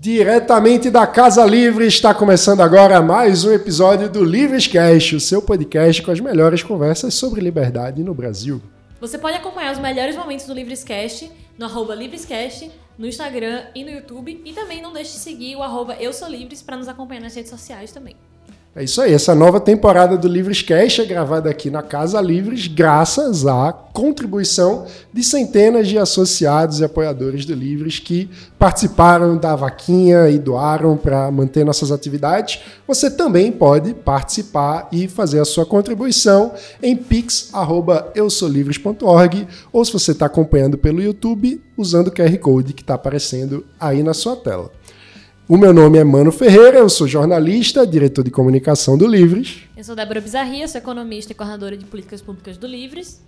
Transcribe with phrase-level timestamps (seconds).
[0.00, 6.00] Diretamente da Casa Livre, está começando agora mais um episódio do Livrescast, o seu podcast
[6.00, 8.62] com as melhores conversas sobre liberdade no Brasil.
[8.98, 13.90] Você pode acompanhar os melhores momentos do Livrescast no arroba Livrescast, no Instagram e no
[13.90, 14.40] YouTube.
[14.42, 17.34] E também não deixe de seguir o arroba Eu Sou Livres para nos acompanhar nas
[17.34, 18.16] redes sociais também.
[18.74, 22.68] É isso aí, essa nova temporada do Livres Cash é gravada aqui na Casa Livres,
[22.68, 30.30] graças à contribuição de centenas de associados e apoiadores do Livres que participaram da vaquinha
[30.30, 32.60] e doaram para manter nossas atividades.
[32.86, 40.26] Você também pode participar e fazer a sua contribuição em pix@eusolivres.org ou se você está
[40.26, 44.70] acompanhando pelo YouTube, usando o QR Code que está aparecendo aí na sua tela.
[45.50, 49.62] O meu nome é Mano Ferreira, eu sou jornalista, diretor de comunicação do Livres.
[49.76, 53.20] Eu sou Débora Bizarria, sou economista e coordenadora de políticas públicas do Livres.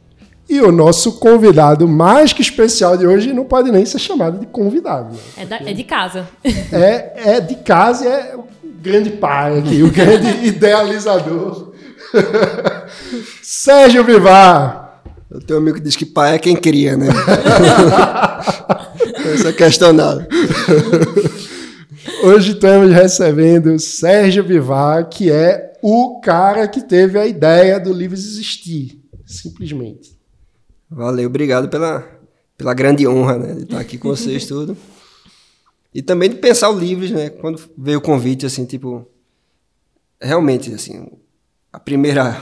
[0.49, 4.47] E o nosso convidado mais que especial de hoje não pode nem ser chamado de
[4.47, 5.15] convidado.
[5.15, 5.21] Né?
[5.37, 6.29] É, da, é, de casa.
[6.45, 8.45] É, é de casa e é o
[8.81, 11.73] grande pai aqui, o grande idealizador.
[13.43, 15.03] Sérgio Vivar.
[15.29, 17.09] Eu tenho um amigo que diz que pai é quem cria, né?
[19.35, 20.25] Essa é questionável.
[22.25, 28.25] Hoje estamos recebendo Sérgio Vivar, que é o cara que teve a ideia do Livres
[28.25, 30.17] existir, simplesmente.
[30.89, 32.09] Valeu, obrigado pela,
[32.57, 34.77] pela grande honra né, de estar aqui com vocês tudo.
[35.93, 37.29] E também de pensar o Livres, né?
[37.29, 39.05] Quando veio o convite, assim, tipo...
[40.21, 41.09] Realmente, assim,
[41.73, 42.41] a primeira...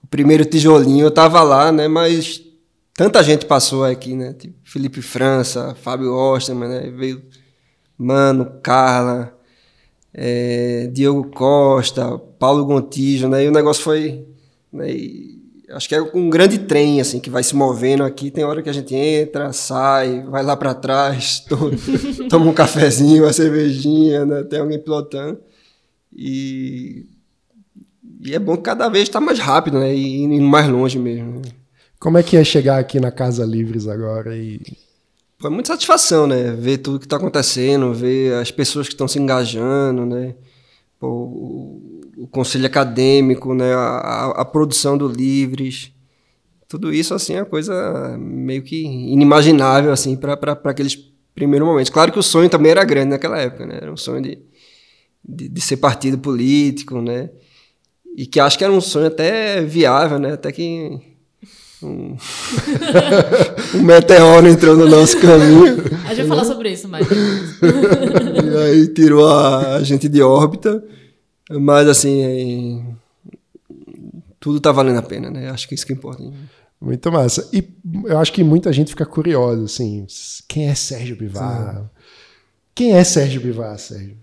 [0.00, 1.88] O primeiro tijolinho, eu tava lá, né?
[1.88, 2.40] Mas
[2.94, 4.32] tanta gente passou aqui, né?
[4.32, 6.90] Tipo, Felipe França, Fábio Osterman, né?
[6.92, 7.20] Veio
[8.02, 9.36] Mano, Carla,
[10.14, 10.90] é,
[11.34, 13.44] Costa, Paulo Gontijo, né?
[13.44, 14.26] E o negócio foi.
[14.72, 14.86] Né,
[15.70, 18.30] acho que é um grande trem, assim, que vai se movendo aqui.
[18.30, 21.44] Tem hora que a gente entra, sai, vai lá para trás,
[22.28, 24.42] toma um cafezinho, uma cervejinha, né?
[24.44, 25.38] Tem alguém pilotando.
[26.14, 27.06] E,
[28.20, 29.94] e é bom que cada vez está mais rápido, né?
[29.94, 31.40] E indo mais longe mesmo.
[31.40, 31.52] Né?
[31.98, 34.60] Como é que é chegar aqui na Casa Livres agora e
[35.44, 36.52] é muita satisfação, né?
[36.52, 40.34] Ver tudo que está acontecendo, ver as pessoas que estão se engajando, né?
[41.00, 43.74] O, o, conselho acadêmico, né?
[43.74, 45.92] A, a, produção do Livres.
[46.68, 50.96] Tudo isso, assim, é coisa meio que inimaginável, assim, para aqueles
[51.34, 51.90] primeiros momentos.
[51.90, 53.78] Claro que o sonho também era grande naquela época, né?
[53.82, 54.38] Era um sonho de,
[55.24, 57.30] de, de ser partido político, né?
[58.16, 60.32] E que acho que era um sonho até viável, né?
[60.34, 61.11] Até que
[61.82, 62.16] um,
[63.74, 65.82] um meteoro entrou no nosso caminho.
[66.06, 67.06] A gente vai falar sobre isso mais.
[67.10, 70.82] e aí tirou a, a gente de órbita.
[71.50, 73.76] Mas assim, é,
[74.40, 75.50] tudo tá valendo a pena, né?
[75.50, 76.22] Acho que é isso que importa.
[76.80, 77.48] Muito massa.
[77.52, 77.64] E
[78.06, 80.04] eu acho que muita gente fica curiosa, assim,
[80.48, 81.76] quem é Sérgio Bivar?
[81.76, 81.90] Sim.
[82.74, 84.16] Quem é Sérgio Bivar, Sérgio?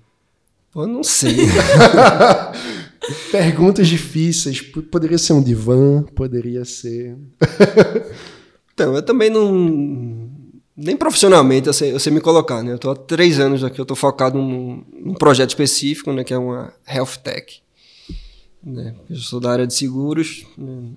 [0.72, 1.38] Pô, não sei.
[3.32, 4.62] Perguntas difíceis.
[4.62, 7.18] Poderia ser um divã, poderia ser.
[8.74, 10.30] então, eu também não.
[10.76, 12.72] Nem profissionalmente eu sei, eu sei me colocar, né?
[12.72, 16.24] Eu estou há três anos aqui, eu estou focado num, num, projeto específico, né?
[16.24, 17.62] Que é uma Health Tech.
[18.64, 18.96] Né?
[19.10, 20.46] Eu sou da área de seguros.
[20.58, 20.92] Né?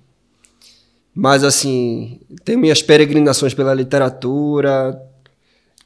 [1.13, 4.99] Mas, assim, tenho minhas peregrinações pela literatura,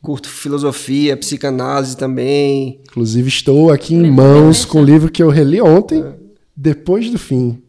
[0.02, 2.82] curto filosofia, psicanálise também.
[2.84, 6.14] Inclusive, estou aqui em mãos com o livro que eu reli ontem, é.
[6.56, 7.62] Depois do Fim.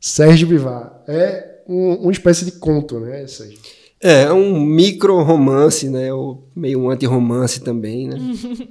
[0.00, 1.02] Sérgio Bivar.
[1.08, 3.58] É um, uma espécie de conto, né, Sérgio?
[4.00, 6.12] É, é um micro-romance, né?
[6.12, 8.16] Ou meio um anti-romance também, né?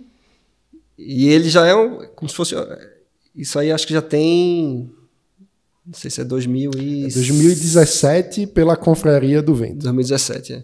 [0.98, 2.56] e ele já é um, como se fosse.
[3.36, 4.92] Isso aí acho que já tem.
[5.86, 7.06] Não sei se é 2000 e...
[7.06, 9.80] É 2017 pela Confraria do Vento.
[9.80, 10.64] 2017, é.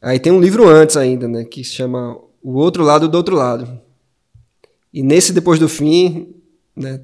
[0.00, 3.34] Aí tem um livro antes ainda, né, que se chama O Outro Lado do Outro
[3.34, 3.80] Lado.
[4.92, 6.34] E nesse Depois do Fim,
[6.74, 7.00] né,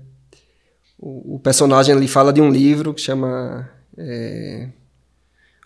[0.99, 3.69] o, o personagem ali fala de um livro que chama
[3.99, 4.69] é,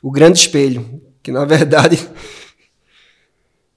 [0.03, 1.99] O Grande Espelho, que na verdade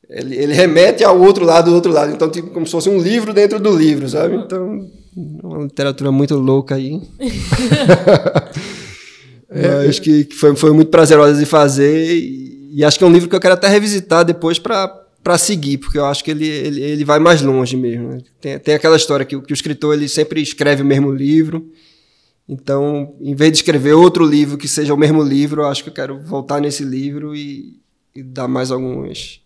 [0.09, 2.11] ele, ele, remete ao outro lado do outro lado.
[2.11, 4.35] Então, tipo, como se fosse um livro dentro do livro, sabe?
[4.35, 7.01] Então, uma literatura muito louca aí.
[9.49, 12.13] é, acho que, foi, foi muito prazerosa de fazer.
[12.13, 15.77] E, e acho que é um livro que eu quero até revisitar depois para seguir,
[15.77, 18.09] porque eu acho que ele, ele, ele vai mais longe mesmo.
[18.09, 18.21] Né?
[18.39, 21.69] Tem, tem aquela história que, que o escritor ele sempre escreve o mesmo livro.
[22.47, 25.89] Então, em vez de escrever outro livro que seja o mesmo livro, eu acho que
[25.89, 27.79] eu quero voltar nesse livro e,
[28.15, 29.41] e dar mais alguns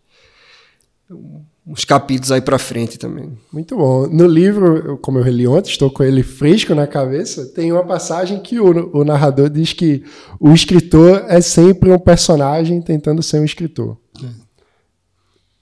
[1.65, 3.35] uns capítulos aí para frente também.
[3.51, 4.07] Muito bom.
[4.07, 8.39] No livro, como eu reli ontem, estou com ele fresco na cabeça, tem uma passagem
[8.39, 10.03] que o, o narrador diz que
[10.39, 13.97] o escritor é sempre um personagem tentando ser um escritor.
[14.23, 14.27] É.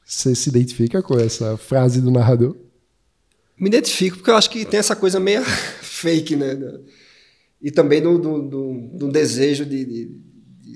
[0.05, 2.55] Você se identifica com essa frase do narrador?
[3.57, 5.43] Me identifico porque eu acho que tem essa coisa meio
[5.81, 6.57] fake, né?
[7.61, 10.21] E também do, do, do, do desejo de, de,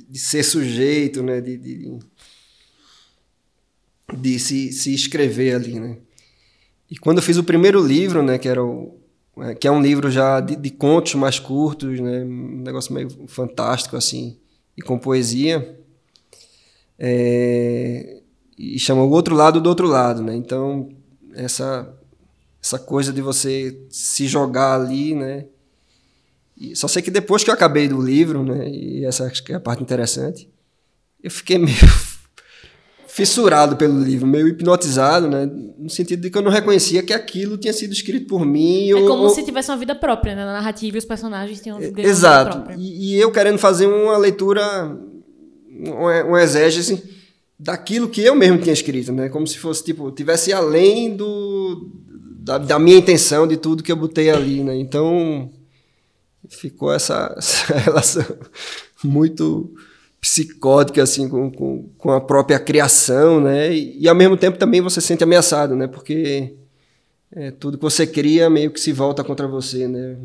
[0.09, 1.41] de, ser sujeito, né?
[1.41, 1.99] De, de,
[4.15, 5.97] de se, se escrever ali, né?
[6.89, 8.37] E quando eu fiz o primeiro livro, né?
[8.37, 8.97] Que era o,
[9.39, 12.23] é, que é um livro já de, de, contos mais curtos, né?
[12.23, 14.37] Um negócio meio fantástico assim
[14.77, 15.77] e com poesia.
[16.97, 18.21] É,
[18.57, 20.35] e chama o outro lado do outro lado, né?
[20.35, 20.89] Então
[21.33, 21.93] essa
[22.61, 25.45] essa coisa de você se jogar ali, né?
[26.57, 28.67] E só sei que depois que eu acabei do livro, né?
[28.67, 30.49] E essa acho que é a parte interessante,
[31.21, 31.77] eu fiquei meio
[33.17, 35.49] fissurado pelo livro, meio hipnotizado, né?
[35.75, 38.91] No sentido de que eu não reconhecia que aquilo tinha sido escrito por mim.
[38.91, 39.29] É ou, como ou...
[39.31, 40.45] se tivesse uma vida própria, né?
[40.45, 42.51] Na narrativa e os personagens tinham uma Exato.
[42.51, 42.75] vida própria.
[42.77, 44.95] E, e eu querendo fazer uma leitura,
[45.67, 47.03] um, um exégese
[47.59, 49.29] daquilo que eu mesmo tinha escrito, né?
[49.29, 51.89] Como se fosse, tipo, tivesse além do,
[52.39, 54.77] da, da minha intenção, de tudo que eu botei ali, né?
[54.77, 55.49] Então,
[56.47, 58.23] ficou essa, essa relação
[59.03, 59.73] muito
[60.19, 63.73] psicótica assim com, com, com, a própria criação, né?
[63.73, 65.87] E, e, ao mesmo tempo também você se sente ameaçado, né?
[65.87, 66.55] Porque
[67.31, 70.17] é, tudo que você cria meio que se volta contra você, né?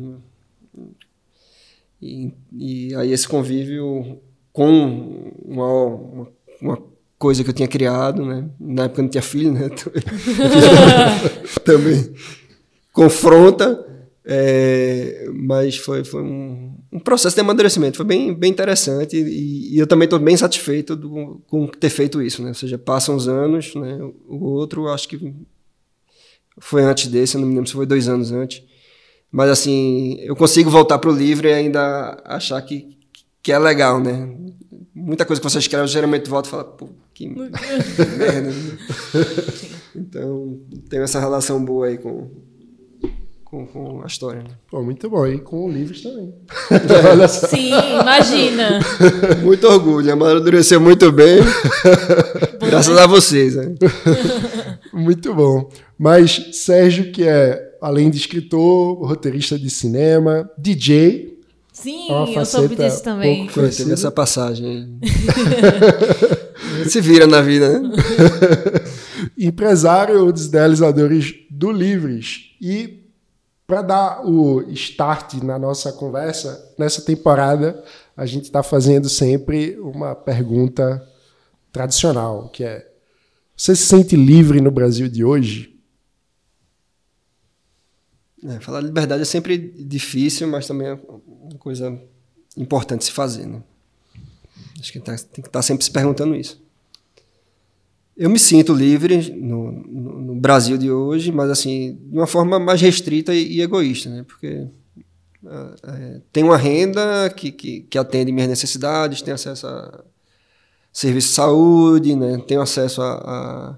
[2.01, 4.19] E, e aí esse convívio
[4.51, 6.27] com uma, uma,
[6.61, 8.49] uma, coisa que eu tinha criado, né?
[8.59, 9.69] Na época eu não tinha filho, né?
[11.63, 12.13] também
[12.91, 13.93] confronta
[14.25, 19.77] é, mas foi, foi um, um, processo de amadurecimento, foi bem, bem interessante e, e
[19.77, 22.49] eu também estou bem satisfeito do, com ter feito isso, né?
[22.49, 23.99] Ou seja, passam os anos, né?
[24.25, 25.33] O outro, acho que
[26.57, 28.63] foi antes desse, eu não me lembro se foi dois anos antes.
[29.29, 32.97] Mas assim, eu consigo voltar para o livro e ainda achar que,
[33.41, 34.33] que é legal, né?
[34.95, 37.59] Muita coisa que você escreve, geralmente volta e fala, pô, que merda.
[39.95, 40.59] Então,
[40.89, 42.31] tenho essa relação boa aí com,
[43.53, 44.41] com, com a história.
[44.41, 44.49] Né?
[44.69, 45.27] Pô, muito bom.
[45.27, 46.33] E com livros também.
[47.29, 47.69] Sim,
[48.01, 48.79] imagina.
[49.43, 50.11] muito orgulho.
[50.11, 51.37] Amadureceu muito bem.
[52.59, 53.55] graças a vocês.
[53.55, 53.75] Né?
[54.91, 55.69] muito bom.
[55.99, 61.37] Mas Sérgio, que é, além de escritor, roteirista de cinema, DJ.
[61.71, 63.47] Sim, é eu soube disso também.
[63.47, 64.99] Teve essa passagem.
[66.87, 67.91] Se vira na vida, né?
[69.37, 72.51] Empresário dos idealizadores do Livres.
[72.61, 73.02] E
[73.73, 77.83] para dar o start na nossa conversa, nessa temporada,
[78.15, 81.03] a gente está fazendo sempre uma pergunta
[81.71, 82.87] tradicional, que é:
[83.57, 85.75] você se sente livre no Brasil de hoje?
[88.43, 91.99] É, falar de liberdade é sempre difícil, mas também é uma coisa
[92.55, 93.47] importante se fazer.
[93.47, 93.59] Né?
[94.79, 96.61] Acho que tá, tem que estar tá sempre se perguntando isso.
[98.15, 102.59] Eu me sinto livre no, no, no, Brasil de hoje, mas assim, de uma forma
[102.59, 104.23] mais restrita e, e egoísta, né?
[104.27, 104.67] Porque
[105.45, 110.03] é, tem uma renda que, que, que, atende minhas necessidades, tem acesso a
[110.91, 112.37] serviço de saúde, né?
[112.47, 113.77] Tenho acesso a, a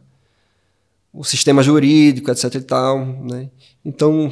[1.13, 3.49] o sistema jurídico, etc e tal, né?
[3.85, 4.31] Então,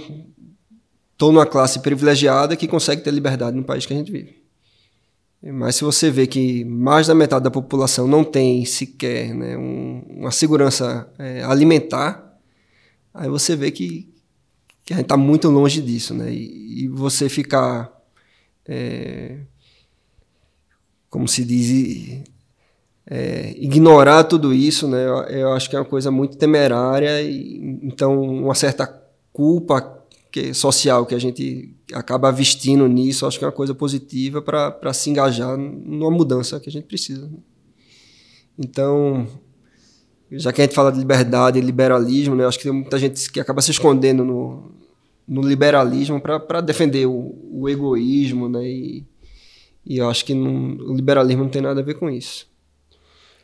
[1.14, 4.43] estou numa classe privilegiada que consegue ter liberdade no país que a gente vive.
[5.52, 10.02] Mas se você vê que mais da metade da população não tem sequer né, um,
[10.08, 12.40] uma segurança é, alimentar,
[13.14, 14.10] aí você vê que,
[14.86, 16.14] que a gente está muito longe disso.
[16.14, 16.32] Né?
[16.32, 17.92] E, e você ficar,
[18.66, 19.40] é,
[21.10, 22.24] como se diz,
[23.06, 27.22] é, ignorar tudo isso, né, eu, eu, acho que é uma coisa muito temerária.
[27.22, 28.88] E, então, uma certa
[29.34, 34.42] culpa que, social que a gente acaba vestindo nisso, acho que é uma coisa positiva
[34.42, 37.30] para se engajar numa mudança que a gente precisa.
[38.58, 39.28] Então,
[40.32, 43.32] já que a gente fala de liberdade e liberalismo, né, acho que tem muita gente
[43.32, 44.72] que acaba se escondendo no,
[45.28, 49.06] no liberalismo para defender o, o, egoísmo, né, e,
[49.86, 52.52] e eu acho que não, o liberalismo não tem nada a ver com isso.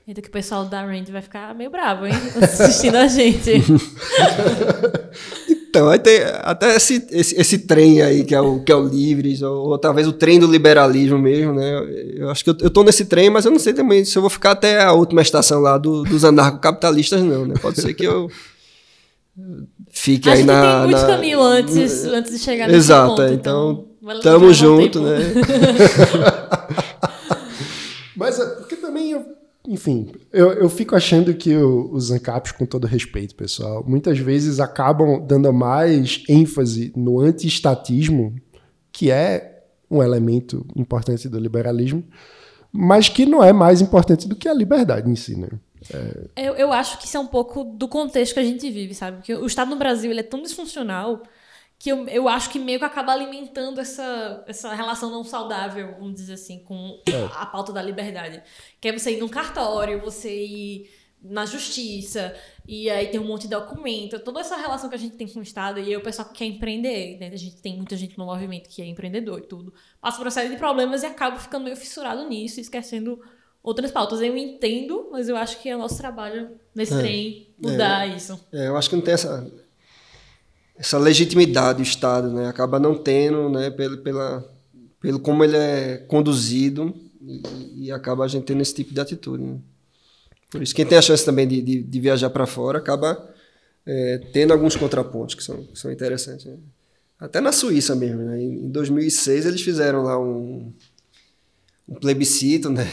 [0.08, 2.13] Eita, que o pessoal da Rand vai ficar meio bravo, hein?
[2.41, 3.51] Assistindo a gente.
[5.69, 8.88] Então, aí tem até esse, esse, esse, trem aí, que é o, que é o
[8.88, 11.71] Livres, ou, ou, talvez o trem do liberalismo mesmo, né?
[12.15, 14.21] Eu acho que eu, eu tô nesse trem, mas eu não sei também se eu
[14.21, 17.53] vou ficar até a última estação lá do, dos anarcocapitalistas, não, né?
[17.61, 18.31] Pode ser que eu
[19.91, 20.71] fique acho aí na...
[20.71, 24.51] tem muito na, caminho antes, antes de chegar nesse Exato, ponto, é, então, então tamo
[24.51, 25.19] junto, né?
[28.17, 29.23] mas é, porque também eu
[29.67, 35.19] enfim, eu, eu fico achando que os ANCAPs, com todo respeito, pessoal, muitas vezes acabam
[35.25, 38.35] dando mais ênfase no anti-estatismo,
[38.91, 42.03] que é um elemento importante do liberalismo,
[42.71, 45.49] mas que não é mais importante do que a liberdade em si, né?
[46.35, 49.17] Eu, eu acho que isso é um pouco do contexto que a gente vive, sabe?
[49.17, 51.23] Porque o Estado no Brasil ele é tão disfuncional
[51.79, 56.15] que eu, eu acho que meio que acaba alimentando essa, essa relação não saudável, vamos
[56.15, 57.00] dizer assim, com
[57.33, 58.43] a, a pauta da liberdade.
[58.81, 62.33] Que é você ir num cartório, você ir na justiça,
[62.67, 65.39] e aí tem um monte de documento, toda essa relação que a gente tem com
[65.39, 67.29] o Estado, e aí o pessoal que quer empreender, né?
[67.33, 70.31] A gente tem muita gente no movimento que é empreendedor e tudo, passa por uma
[70.31, 73.19] série de problemas e acaba ficando meio fissurado nisso, esquecendo
[73.62, 74.21] outras pautas.
[74.21, 77.00] Eu entendo, mas eu acho que é nosso trabalho nesse É.
[77.00, 78.39] trem mudar isso.
[78.53, 79.45] É, eu acho que não tem essa,
[80.79, 82.48] essa legitimidade do Estado, né?
[82.48, 83.69] Acaba não tendo, né?
[83.69, 84.50] Pelo, pela,
[85.01, 89.43] pelo como ele é conduzido e, e acaba a gente tendo esse tipo de atitude.
[89.43, 89.59] né?
[90.50, 93.29] Por isso, quem tem a chance também de, de, de viajar para fora acaba
[93.86, 96.45] é, tendo alguns contrapontos que são, que são interessantes.
[96.45, 96.57] né?
[97.19, 98.41] Até na Suíça mesmo, né?
[98.41, 100.71] Em em 2006 eles fizeram lá um,
[101.89, 102.88] um plebiscito, né?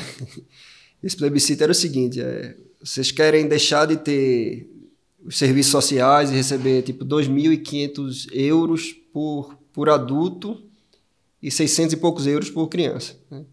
[1.00, 4.68] Esse plebiscito era o seguinte: é, vocês querem deixar de ter
[5.26, 10.62] os serviços sociais e receber tipo 2.500 euros por, por adulto
[11.42, 13.14] e 600 e poucos euros por criança.
[13.30, 13.44] Né?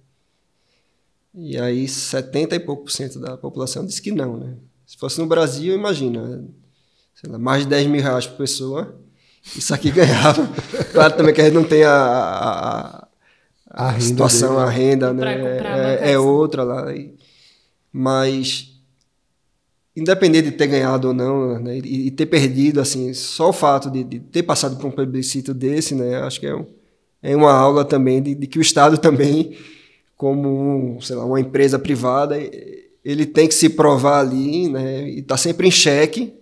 [1.36, 4.38] E aí 70 e pouco por cento da população disse que não.
[4.38, 4.54] Né?
[4.86, 6.46] Se fosse no Brasil, imagina,
[7.16, 8.96] sei lá, mais de 10 mil reais por pessoa,
[9.56, 10.48] isso aqui ganhava.
[10.92, 13.08] claro também que a gente não tem a, a,
[13.72, 14.62] a- A situação, dele.
[14.62, 15.98] a renda, né?
[16.02, 16.94] É, é outra lá.
[16.96, 17.16] E-
[17.92, 18.73] Mas
[19.96, 23.92] independente de ter ganhado ou não, né, e, e ter perdido, assim, só o fato
[23.92, 26.66] de, de ter passado por um plebiscito desse, né, acho que é, um,
[27.22, 29.56] é uma aula também de, de que o Estado também,
[30.18, 32.38] como, sei lá, uma empresa privada,
[33.06, 36.34] ele tem que se provar ali, né, e tá sempre em xeque,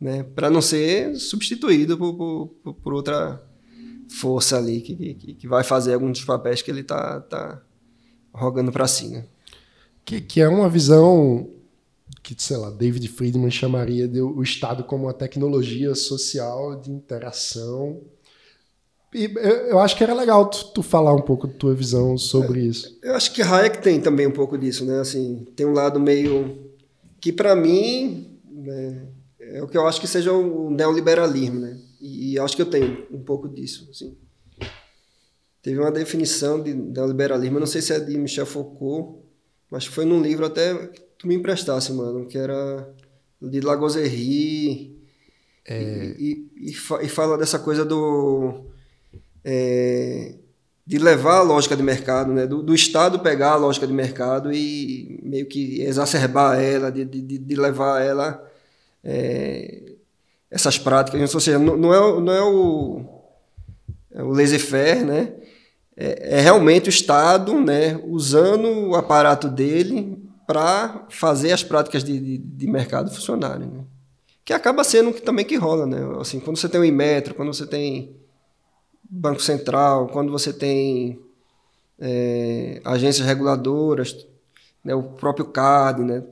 [0.00, 3.42] né, para não ser substituído por, por, por- por outra
[4.08, 7.60] força ali que, que, que vai fazer alguns dos papéis que ele tá, tá
[8.32, 9.24] rogando para si, né.
[10.04, 11.48] Que, que é uma visão
[12.22, 18.00] que, sei lá, David Friedman chamaria de o Estado como uma tecnologia social de interação.
[19.12, 22.16] E eu, eu acho que era legal tu, tu falar um pouco da tua visão
[22.16, 22.98] sobre isso.
[23.02, 25.00] Eu acho que Hayek tem também um pouco disso, né?
[25.00, 26.70] Assim, tem um lado meio
[27.20, 29.06] que para mim né,
[29.40, 31.78] é o que eu acho que seja o neoliberalismo, né?
[32.00, 34.16] E, e acho que eu tenho um pouco disso, assim.
[35.60, 39.20] Teve uma definição de neoliberalismo, eu não sei se é de Michel Foucault,
[39.70, 40.90] mas foi num livro até
[41.22, 42.88] tu me emprestasse, mano, que era
[43.40, 45.00] de Lagozerri.
[45.68, 48.64] E, e, e, fa- e fala dessa coisa do
[49.44, 50.34] é,
[50.84, 52.44] de levar a lógica de mercado, né?
[52.48, 57.38] do, do Estado pegar a lógica de mercado e meio que exacerbar ela, de, de,
[57.38, 58.44] de levar ela
[59.04, 59.92] é,
[60.50, 61.32] essas práticas.
[61.32, 63.04] Ou seja, não, não é, o- não é o,
[64.10, 65.32] é o laissez-faire, né?
[65.96, 70.18] É, é realmente o Estado né, usando o aparato dele
[70.52, 73.66] para fazer as práticas de, de, de mercado funcionarem.
[73.68, 73.84] Né?
[74.44, 75.86] Que acaba sendo que também que rola.
[75.86, 75.96] Né?
[76.20, 78.14] Assim, quando você tem o Inmetro, quando você tem
[79.02, 81.18] Banco Central, quando você tem
[81.98, 84.26] é, agências reguladoras,
[84.84, 86.22] né, o próprio CAD, né?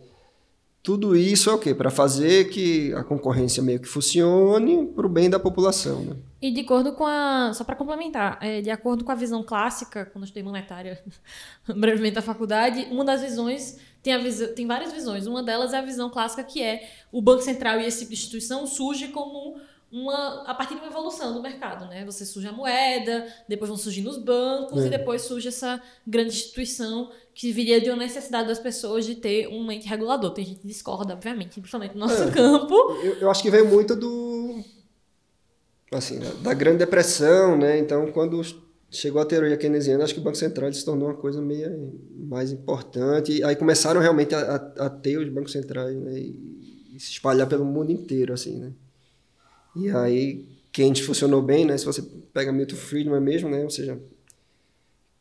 [0.82, 1.74] Tudo isso é o quê?
[1.74, 6.00] Para fazer que a concorrência meio que funcione para o bem da população.
[6.02, 6.16] Né?
[6.40, 7.52] E de acordo com a.
[7.52, 11.02] Só para complementar, é, de acordo com a visão clássica, quando eu estudei monetária
[11.76, 13.78] brevemente na faculdade, uma das visões.
[14.02, 15.26] Tem, a visão, tem várias visões.
[15.26, 18.16] Uma delas é a visão clássica que é o Banco Central e esse tipo de
[18.18, 19.60] instituição surge como
[19.92, 20.44] uma.
[20.46, 21.84] a partir de uma evolução do mercado.
[21.84, 22.06] Né?
[22.06, 24.86] Você surge a moeda, depois vão surgindo os bancos É.
[24.86, 27.10] e depois surge essa grande instituição
[27.40, 30.30] que viria de uma necessidade das pessoas de ter um ente regulador.
[30.32, 32.30] Tem gente que discorda, obviamente, principalmente no nosso É.
[32.30, 32.74] campo.
[33.02, 34.62] Eu, eu acho que vem muito do.
[35.90, 37.78] Assim, da, da Grande Depressão, né?
[37.78, 38.38] Então, quando
[38.90, 42.52] chegou a teoria keynesiana, acho que o Banco Central se tornou uma coisa meio mais
[42.52, 43.32] importante.
[43.32, 46.18] E aí começaram realmente a, a, a ter os bancos centrais né?
[46.18, 48.70] e, e se espalhar pelo mundo inteiro, assim, né?
[49.74, 51.78] E aí, Keynes funcionou bem, né?
[51.78, 52.02] Se você
[52.34, 53.64] pega Milton Friedman mesmo, né?
[53.64, 53.98] Ou seja,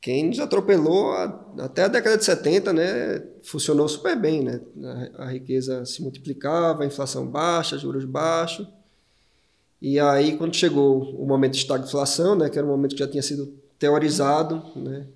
[0.01, 3.19] Keynes atropelou a- até a década de 70, né?
[3.43, 4.61] Funcionou super bem, né?
[5.17, 8.67] A, a riqueza se multiplicava, a inflação baixa, juros baixos.
[9.81, 12.49] E aí, quando chegou o momento de estagflação, né?
[12.49, 15.07] Que era um momento que já tinha sido teorizado, né?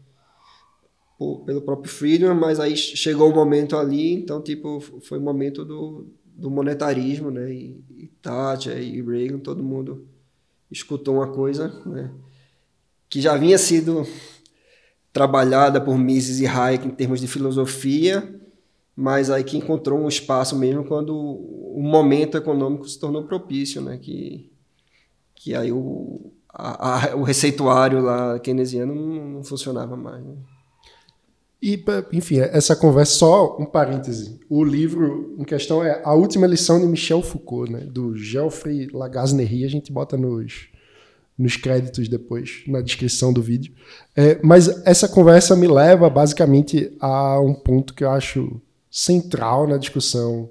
[1.17, 5.63] por- pelo próprio Friedman, mas aí chegou o momento ali, então, tipo, foi o momento
[5.63, 7.51] do, do monetarismo, né?
[7.53, 10.07] E, e Thatcher e Reagan, todo mundo
[10.71, 12.11] escutou uma coisa, né?
[13.09, 14.05] Que já vinha sido
[15.13, 18.33] trabalhada por Mises e Hayek em termos de filosofia,
[18.95, 23.97] mas aí que encontrou um espaço mesmo quando o momento econômico se tornou propício, né?
[23.97, 24.51] Que,
[25.35, 30.23] que aí o, a- a- o receituário lá keynesiano não, não funcionava mais.
[30.23, 30.35] Né?
[31.61, 34.37] E, enfim, essa conversa, só um parêntese.
[34.49, 37.79] O livro em questão é A Última Lição de Michel Foucault, né?
[37.79, 39.63] do Geoffrey Lagaznerie.
[39.63, 40.67] A gente bota nos,
[41.37, 43.73] nos créditos depois, na descrição do vídeo.
[44.15, 49.77] É, mas essa conversa me leva basicamente a um ponto que eu acho central na
[49.77, 50.49] discussão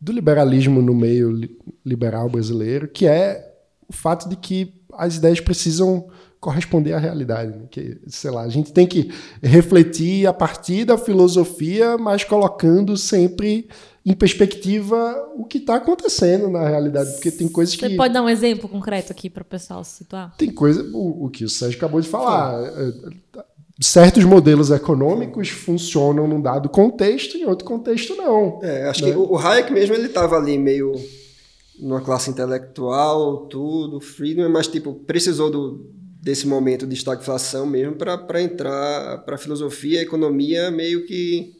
[0.00, 1.48] do liberalismo no meio
[1.84, 3.54] liberal brasileiro, que é
[3.88, 6.08] o fato de que as ideias precisam
[6.40, 7.56] corresponder à realidade.
[7.56, 7.66] Né?
[7.70, 9.12] Que, sei lá, a gente tem que
[9.42, 13.68] refletir a partir da filosofia, mas colocando sempre
[14.04, 17.86] em perspectiva o que está acontecendo na realidade, porque tem coisas que...
[17.86, 20.34] Você pode dar um exemplo concreto aqui para o pessoal se situar?
[20.36, 23.42] Tem coisa, o, o, que o Sérgio acabou de falar, é,
[23.80, 28.58] certos modelos econômicos funcionam num dado contexto, em outro contexto não.
[28.62, 29.12] É, acho né?
[29.12, 30.92] que o Hayek mesmo, ele estava ali meio
[31.78, 35.90] numa classe intelectual, tudo, freedom, mas tipo, precisou do,
[36.22, 41.59] desse momento de estagflação mesmo para entrar para a filosofia, a economia meio que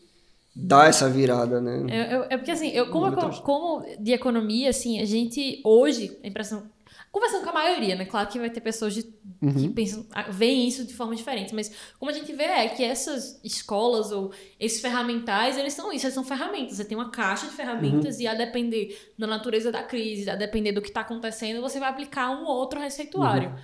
[0.55, 1.87] dá essa virada, né?
[1.89, 6.27] É, é, é porque assim, eu como, como de economia, assim, a gente hoje, a
[6.27, 6.69] impressão
[7.11, 8.05] conversando com a maioria, né?
[8.05, 9.05] Claro que vai ter pessoas de,
[9.43, 9.53] uhum.
[9.53, 13.41] que pensam, veem isso de forma diferente, mas como a gente vê é que essas
[13.43, 16.77] escolas ou esses ferramentais, eles são isso, eles são ferramentas.
[16.77, 18.23] Você tem uma caixa de ferramentas uhum.
[18.23, 21.91] e a depender da natureza da crise, a depender do que está acontecendo, você vai
[21.91, 23.51] aplicar um outro receituário.
[23.51, 23.57] Uhum.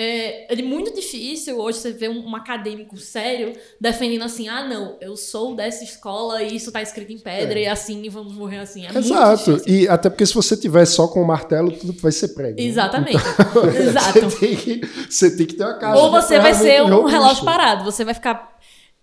[0.00, 4.96] É, é muito difícil hoje você ver um, um, acadêmico sério defendendo assim: ah, não,
[5.00, 7.64] eu sou dessa escola e isso tá escrito em pedra é.
[7.64, 8.86] e assim e vamos morrer assim.
[8.86, 9.60] É Exato.
[9.66, 12.56] E até porque se você tiver só com o martelo, tudo vai ser prego.
[12.56, 12.62] Né?
[12.62, 13.16] Exatamente.
[13.16, 14.20] Então, Exato.
[14.20, 16.00] Você tem, que, você tem que ter uma caixa.
[16.00, 17.84] Ou você vai ser um relógio parado.
[17.84, 18.56] Você vai ficar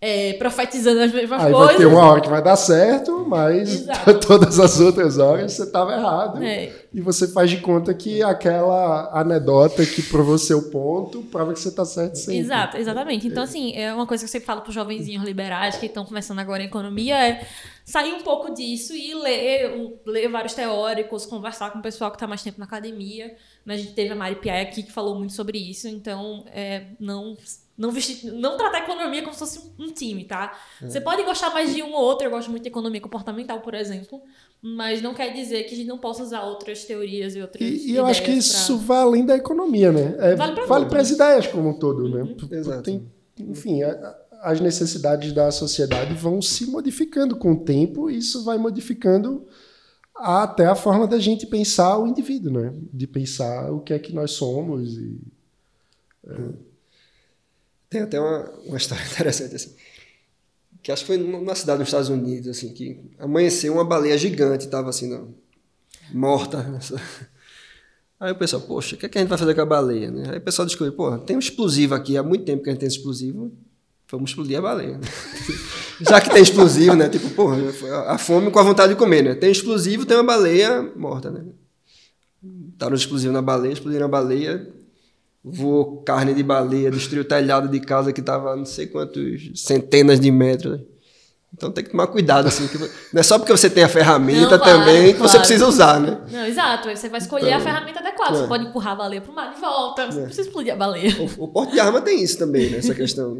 [0.08, 1.68] é, profetizando as mesmas Aí coisas.
[1.70, 3.88] Vai ter uma hora que vai dar certo, mas
[4.28, 6.44] todas as outras horas você estava errado.
[6.44, 6.72] É.
[6.94, 11.70] E você faz de conta que aquela anedota que provou seu ponto prova que você
[11.70, 12.38] está certo sempre.
[12.38, 13.28] Exato, exatamente.
[13.28, 16.06] Então, assim, é uma coisa que eu sempre falo para os jovenzinhos liberais que estão
[16.06, 17.48] começando agora em economia é
[17.84, 22.28] sair um pouco disso e ler, ler vários teóricos, conversar com o pessoal que está
[22.28, 23.36] mais tempo na academia.
[23.68, 27.36] A gente teve a Mari Piai aqui que falou muito sobre isso, então é, não
[27.78, 30.58] não, vestir, não tratar a economia como se fosse um, time, tá?
[30.82, 30.88] É.
[30.88, 33.74] Você pode gostar mais de um ou outro, eu gosto muito de economia comportamental, por
[33.74, 34.22] exemplo,
[34.62, 37.92] mas não quer dizer que a gente não possa usar outras teorias e outras E,
[37.92, 40.16] e eu acho que isso vai além da economia, né?
[40.20, 42.22] É, vale para vale as ideias como um todo, né?
[42.22, 42.36] uhum.
[42.50, 42.58] né?
[42.58, 42.84] Exato.
[42.84, 43.06] Tem,
[43.40, 48.58] enfim, a, as necessidades da sociedade vão se modificando com o tempo e isso vai
[48.58, 49.46] modificando
[50.16, 52.74] até a forma da gente pensar o indivíduo, né?
[52.94, 55.20] De pensar o que é que nós somos e...
[56.26, 56.75] É.
[57.90, 59.76] Tem até uma, uma história interessante, assim.
[60.82, 64.66] Que acho que foi numa cidade nos Estados Unidos, assim, que amanheceu uma baleia gigante,
[64.66, 65.34] estava assim, não,
[66.14, 66.80] morta.
[68.20, 70.10] Aí o pessoal, poxa, o que, é que a gente vai fazer com a baleia?
[70.10, 70.30] Né?
[70.32, 72.80] Aí o pessoal descobriu, pô, tem um explosivo aqui, há muito tempo que a gente
[72.80, 73.52] tem explosivo,
[74.10, 75.00] vamos explodir a baleia.
[76.02, 77.10] Já que tem explosivo, né?
[77.10, 77.58] Tipo, porra,
[78.08, 79.36] a fome com a vontade de comer, né?
[79.36, 81.46] Tem explosivo, tem uma baleia morta, né?
[82.78, 84.72] Taram explosivo na baleia, explodiram a baleia,
[85.48, 90.20] voou carne de baleia, destruiu o telhado de casa que estava não sei quantos centenas
[90.20, 90.82] de metros.
[91.54, 94.58] Então tem que tomar cuidado, assim, que não é só porque você tem a ferramenta
[94.58, 95.32] não, claro, também que claro.
[95.32, 96.20] você precisa usar, né?
[96.30, 96.90] Não, exato.
[96.90, 98.36] Você vai escolher então, a ferramenta adequada.
[98.36, 98.42] É.
[98.42, 100.20] Você pode empurrar a baleia para o mar de volta, você é.
[100.20, 101.16] não precisa explodir a baleia.
[101.38, 102.80] O, o porte de arma tem isso também, né?
[102.80, 103.38] Essa questão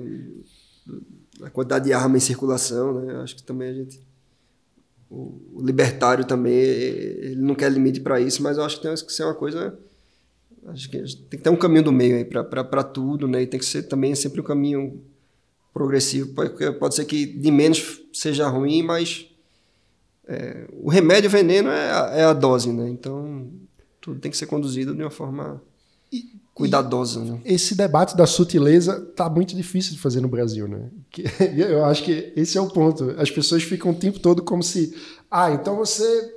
[1.40, 3.16] da quantidade de arma em circulação, né?
[3.16, 4.00] Eu acho que também a gente
[5.10, 8.94] o, o libertário também ele não quer limite para isso, mas eu acho que tem
[8.94, 9.78] que ser uma coisa
[10.68, 13.44] Acho que tem que ter um caminho do meio aí para tudo, né?
[13.44, 15.02] E tem que ser também sempre um caminho
[15.74, 16.34] progressivo.
[16.34, 19.28] Pode, pode ser que de menos seja ruim, mas
[20.28, 22.90] é, o remédio, o veneno é a, é a, dose, né?
[22.90, 23.48] Então
[24.02, 25.62] tudo tem que ser conduzido de uma forma
[26.12, 26.24] e,
[26.54, 27.20] cuidadosa.
[27.20, 27.42] E né?
[27.46, 30.90] Esse debate da sutileza tá muito difícil de fazer no Brasil, né?
[31.56, 33.12] Eu acho que esse é o ponto.
[33.20, 34.96] As pessoas ficam o tempo todo como se,
[35.30, 36.35] ah, então você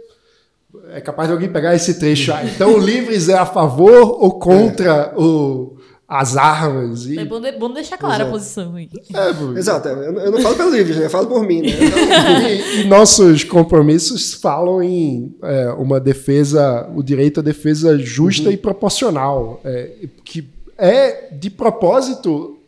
[0.91, 2.51] é capaz de alguém pegar esse trecho aí.
[2.51, 5.19] Então o Livres é a favor ou contra é.
[5.19, 5.77] o,
[6.07, 7.07] as armas?
[7.07, 7.19] E...
[7.19, 8.31] É bom, de, bom deixar clara Exato.
[8.31, 8.91] a posição aí.
[9.15, 9.29] É,
[9.59, 11.07] Exato, eu, eu, não falo pelo Livres, né?
[11.07, 11.63] eu falo por mim.
[11.63, 11.69] Né?
[12.53, 18.55] e, e, nossos compromissos falam em é, uma defesa, o direito à defesa justa uhum.
[18.55, 22.59] e proporcional, é, que é de propósito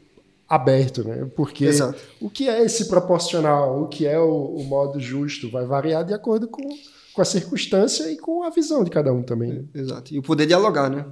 [0.49, 1.29] aberto, né?
[1.37, 1.97] Porque Exato.
[2.21, 6.13] o que é esse proporcional, o que é o, o modo justo, vai variar de
[6.13, 6.63] acordo com
[7.21, 9.69] com a circunstância e com a visão de cada um também.
[9.75, 10.15] É, exato.
[10.15, 11.05] E o poder dialogar, né?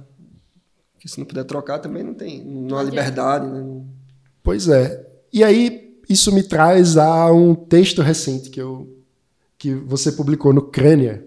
[0.93, 3.81] Porque se não puder trocar também não tem, não há liberdade, né?
[4.41, 5.07] Pois é.
[5.31, 8.95] E aí isso me traz a um texto recente que eu
[9.57, 11.25] que você publicou no Crânia,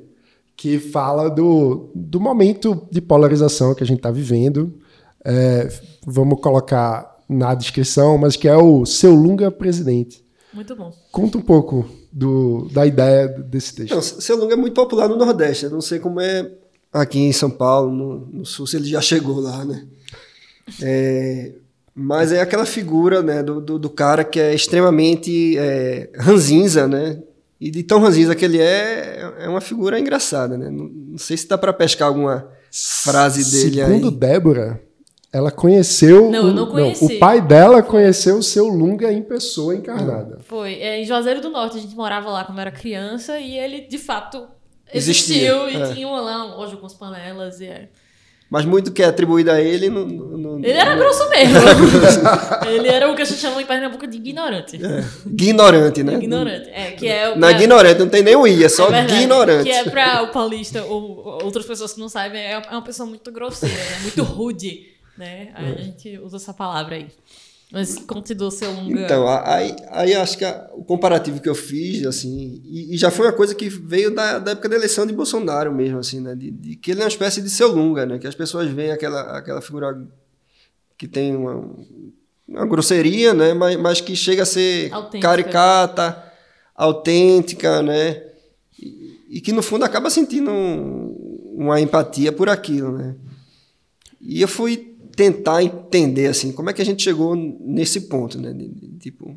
[0.57, 4.81] que fala do, do momento de polarização que a gente está vivendo.
[5.23, 5.69] É,
[6.07, 10.25] vamos colocar na descrição, mas que é o seu Lunga presidente.
[10.53, 10.93] Muito bom.
[11.11, 13.95] Conta um pouco do, da ideia desse texto.
[13.95, 15.65] Não, seu Lunga é muito popular no Nordeste.
[15.65, 16.51] Eu não sei como é
[16.93, 19.87] aqui em São Paulo, no, no Sul, se ele já chegou lá, né?
[20.83, 21.53] É,
[21.95, 27.23] mas é aquela figura né, do, do, do cara que é extremamente é, ranzinza, né?
[27.61, 30.69] E de tão ranzinza que ele é, é uma figura engraçada, né?
[30.71, 33.95] Não, não sei se dá para pescar alguma frase dele Segundo aí.
[33.95, 34.83] Segundo Débora,
[35.33, 36.31] ela conheceu.
[36.31, 37.09] Não, eu não conheci.
[37.09, 40.39] Não, o pai dela conheceu o seu Lunga em pessoa encarnada.
[40.45, 40.75] Foi.
[40.75, 43.97] É, em Juazeiro do Norte, a gente morava lá quando era criança e ele, de
[43.99, 44.47] fato,
[44.93, 45.95] Existia, existiu e é.
[45.95, 47.89] tinha lá uma loja com as panelas e é.
[48.51, 50.07] Mas muito que é atribuído a ele não.
[50.07, 51.57] não- não- Ele era grosso mesmo.
[52.69, 54.77] ele era o que a gente chama em Pernambuco de ignorante.
[54.85, 56.15] é, ignorante, né?
[56.17, 56.69] Ignorante.
[56.71, 57.39] É, que é o.
[57.39, 59.65] Não é ignorante, não tem nem o I, é só é verdade, ignorante.
[59.65, 63.33] Que é pra o paulista ou outras pessoas que não sabem, é uma pessoa muito
[63.33, 63.99] grosseira, né?
[64.03, 64.83] Muito rude,
[65.17, 65.51] né?
[65.55, 67.09] Aí A gente usa essa palavra aí.
[67.71, 69.01] Mas continua seu longa.
[69.01, 73.11] Então, aí, aí acho que a- o comparativo que eu fiz, assim, e, e já
[73.11, 76.35] foi uma coisa que veio da, da época da eleição de Bolsonaro mesmo, assim, né?
[76.35, 78.19] De, de que ele é uma espécie de seu Lunga, né?
[78.19, 80.07] Que as pessoas veem aquela, aquela figura
[80.99, 81.65] que tem uma,
[82.47, 83.55] uma grosseria, né?
[83.55, 85.27] Mas, mas que chega a ser Autêntica.
[85.29, 86.33] caricata,
[86.75, 88.23] autêntica, né?
[88.79, 93.15] E, e que no fundo acaba sentindo um- uma empatia por aquilo, né?
[94.21, 98.53] E eu fui tentar entender assim, como é que a gente chegou nesse ponto, né?
[98.53, 99.37] De- de- tipo,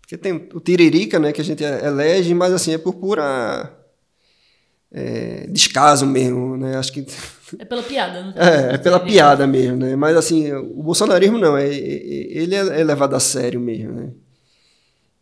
[0.00, 3.74] porque tem o tiririca, né, que a gente elege, mas assim é por pura
[4.90, 6.76] é, descaso mesmo, né?
[6.76, 7.04] Acho que
[7.58, 9.94] É pela piada, não é, é pela piada mesmo, né?
[9.96, 14.10] Mas assim, o bolsonarismo não, é, é- ele é, é levado a sério mesmo, né?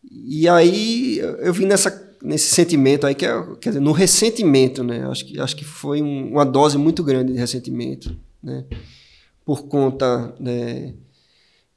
[0.09, 5.05] E aí eu vim nessa, nesse sentimento aí, que é, quer dizer, no ressentimento, né?
[5.07, 8.63] Acho que, acho que foi um- uma dose muito grande de ressentimento, né?
[9.47, 10.93] Por conta né,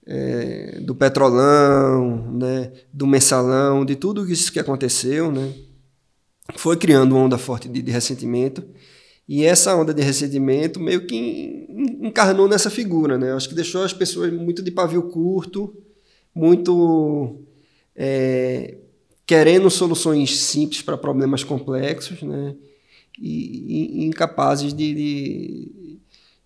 [0.04, 2.72] é, do petrolão, né?
[2.92, 5.54] Do mensalão, de tudo isso que aconteceu, né?
[6.56, 8.64] Foi criando uma onda forte de, de ressentimento.
[9.28, 13.32] E essa onda de ressentimento meio que en- encarnou nessa figura, né?
[13.34, 15.72] Acho que deixou as pessoas muito de pavio curto,
[16.34, 17.36] muito
[17.94, 18.78] é,
[19.24, 22.56] querendo soluções simples para problemas complexos, né?
[23.16, 25.72] E, e incapazes de, de,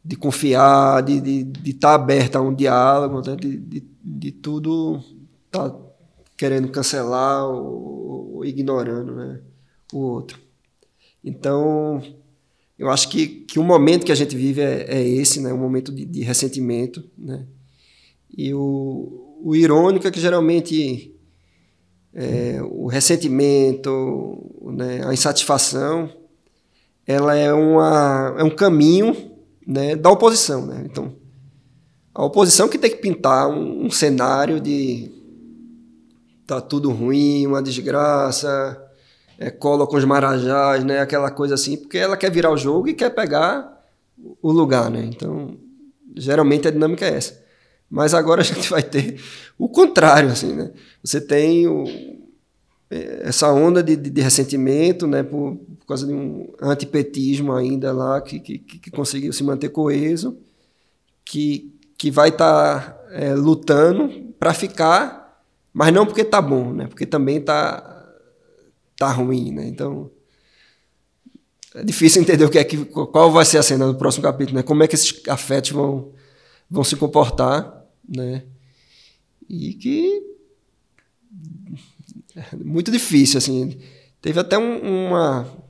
[0.05, 3.35] de confiar, de estar de, de tá aberta a um diálogo, né?
[3.37, 5.03] de, de, de tudo
[5.51, 5.75] tá
[6.37, 9.40] querendo cancelar ou, ou ignorando né?
[9.93, 10.38] o outro.
[11.23, 12.03] Então,
[12.79, 15.53] eu acho que, que o momento que a gente vive é, é esse, né?
[15.55, 17.03] um momento de, de ressentimento.
[17.17, 17.47] Né?
[18.37, 21.14] E o, o irônico é que geralmente
[22.12, 25.03] é, o ressentimento, né?
[25.07, 26.11] a insatisfação,
[27.07, 29.34] ela é, uma, é um caminho
[29.66, 29.96] né?
[29.96, 30.66] da oposição.
[30.66, 30.83] Né?
[30.85, 31.14] Então,
[32.14, 35.11] a oposição que tem que pintar um, um cenário de
[36.46, 38.81] tá tudo ruim, uma desgraça,
[39.38, 41.00] é, cola com os marajás, né?
[41.00, 43.83] Aquela coisa assim, porque ela quer virar o jogo e quer pegar
[44.42, 45.05] o lugar, né?
[45.05, 45.57] Então,
[46.14, 47.42] geralmente a dinâmica é essa.
[47.90, 49.20] Mas agora a gente vai ter
[49.59, 50.70] o contrário, assim, né?
[51.03, 51.85] Você tem o,
[52.90, 55.23] essa onda de, de, de ressentimento, né?
[55.23, 60.38] Por, por, causa de um antipetismo ainda lá que, que, que conseguiu se manter coeso,
[61.25, 65.25] que, que vai estar tá, é, lutando para ficar
[65.75, 66.87] mas não porque tá bom, né?
[66.87, 67.90] Porque também tá
[68.97, 69.66] tá ruim, né?
[69.66, 70.09] Então
[71.75, 74.57] é difícil entender o que é que qual vai ser a cena do próximo capítulo,
[74.57, 74.62] né?
[74.62, 76.12] Como é que esses afetos vão
[76.70, 78.44] vão se comportar, né?
[79.49, 80.23] E que
[82.64, 83.79] muito difícil assim.
[84.20, 85.64] Teve até um, uma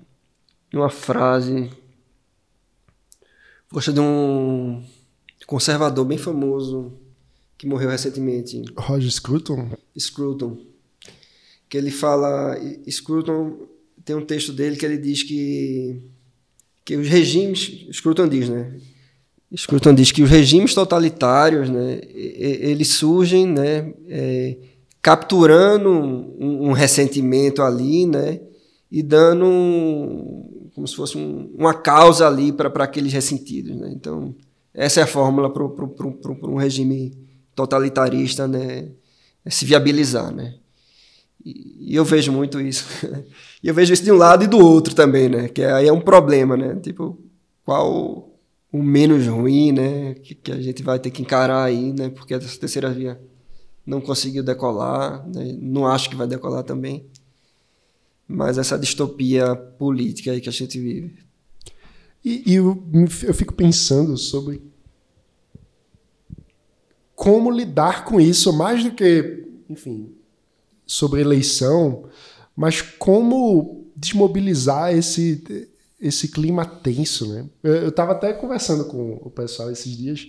[0.73, 1.71] uma frase
[3.69, 4.83] poxa de um
[5.47, 6.93] conservador bem famoso
[7.59, 8.63] que morreu recentemente.
[8.77, 9.71] Roger Scruton?
[9.99, 10.59] Scruton.
[11.69, 12.57] Que ele fala.
[12.89, 13.69] Scruton
[14.05, 16.03] tem um texto dele que ele diz que.
[16.85, 17.87] que os regimes.
[17.93, 18.79] Scruton diz, né?
[19.57, 24.57] Scruton diz que os regimes totalitários, né, eles surgem, né, é,
[25.05, 28.41] capturando um, um, ressentimento ali, né,
[28.91, 33.93] e dando um, como se fosse um, uma causa ali para aqueles ressentidos, né.
[33.95, 34.35] Então
[34.73, 35.63] essa é a fórmula para
[36.49, 37.13] um regime
[37.55, 38.89] totalitarista, né,
[39.47, 40.55] se viabilizar, né.
[41.45, 42.87] E, e eu vejo muito isso.
[43.63, 45.93] e eu vejo isso de um lado e do outro também, né, que aí é
[45.93, 47.19] um problema, né, tipo,
[47.63, 48.31] qual
[48.73, 52.33] o menos ruim, né, que, que, a gente vai ter que encarar aí, né, porque
[52.33, 53.21] essa terceira via
[53.87, 57.07] não conseguiu decolar, né, não acho que vai decolar também,
[58.27, 61.19] mas essa distopia política aí que a gente vive.
[62.25, 62.83] E, e eu,
[63.23, 64.63] eu fico pensando sobre
[67.15, 70.15] como lidar com isso, mais do que, enfim,
[70.87, 72.09] sobre eleição,
[72.57, 75.71] mas como desmobilizar esse,
[76.01, 77.49] esse clima tenso, né?
[77.63, 80.29] Eu estava até conversando com o pessoal esses dias.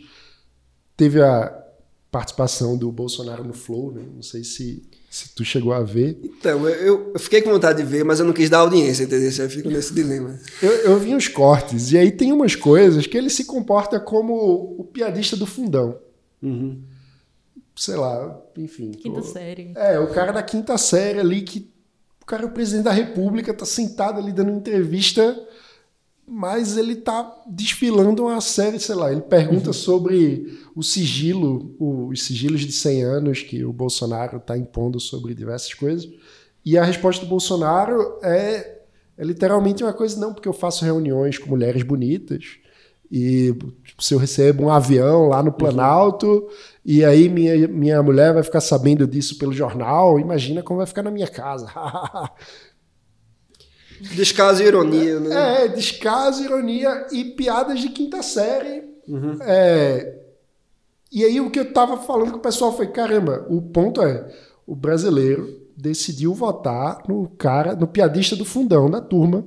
[0.96, 1.64] Teve a
[2.12, 4.02] participação do Bolsonaro no Flow, né?
[4.15, 6.18] Não sei se, se tu chegou a ver.
[6.24, 9.30] Então, eu, eu fiquei com vontade de ver, mas eu não quis dar audiência, entendeu?
[9.38, 10.39] Eu fico nesse dilema.
[10.62, 14.76] Eu, eu vi uns cortes, e aí tem umas coisas que ele se comporta como
[14.78, 16.00] o piadista do fundão.
[16.41, 16.82] Uhum.
[17.76, 18.91] Sei lá, enfim.
[18.91, 19.74] Quinta o, série.
[19.76, 21.74] É, o cara da quinta série ali que.
[22.22, 25.38] O cara é o presidente da república, tá sentado ali dando entrevista
[26.28, 29.74] mas ele tá desfilando uma série, sei lá, ele pergunta uhum.
[29.74, 35.74] sobre o sigilo, os sigilos de 100 anos que o Bolsonaro está impondo sobre diversas
[35.74, 36.10] coisas,
[36.66, 38.80] e a resposta do Bolsonaro é,
[39.18, 42.58] é, literalmente uma coisa, não, porque eu faço reuniões com mulheres bonitas,
[43.12, 46.50] e tipo, se eu recebo um avião lá no Planalto, uhum.
[46.84, 51.04] e aí minha, minha mulher vai ficar sabendo disso pelo jornal, imagina como vai ficar
[51.04, 51.72] na minha casa.
[54.13, 55.63] Descaso e ironia, né?
[55.63, 58.84] É, descaso, ironia e piadas de quinta série.
[59.08, 59.38] Uhum.
[59.41, 60.20] É...
[61.12, 64.28] E aí o que eu tava falando com o pessoal foi, caramba, o ponto é,
[64.68, 69.46] o brasileiro decidiu votar no cara, no piadista do fundão da turma.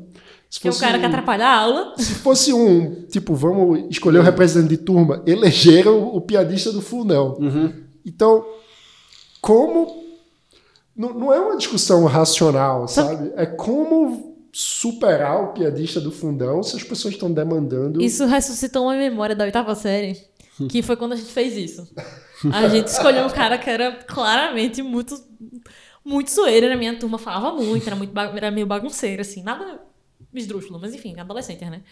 [0.51, 1.95] Se que é o cara um, que atrapalha a aula.
[1.99, 6.73] Se fosse um, tipo, vamos escolher o um representante de turma, elegeram o, o piadista
[6.73, 7.37] do fundão.
[7.39, 7.73] Uhum.
[8.05, 8.47] Então,
[9.43, 10.05] como
[10.97, 13.31] não, não, é uma discussão racional, sabe?
[13.37, 18.01] É como superar o piadista do fundão se as pessoas estão demandando.
[18.03, 20.17] Isso ressuscitou uma memória da oitava série,
[20.69, 21.89] que foi quando a gente fez isso.
[22.53, 25.21] A gente escolheu um cara que era claramente muito
[26.05, 29.81] muito zoeira na minha turma, falava muito, era, muito era meio bagunceiro, assim, nada
[30.33, 31.83] esdrúxulo, mas enfim, adolescente, né?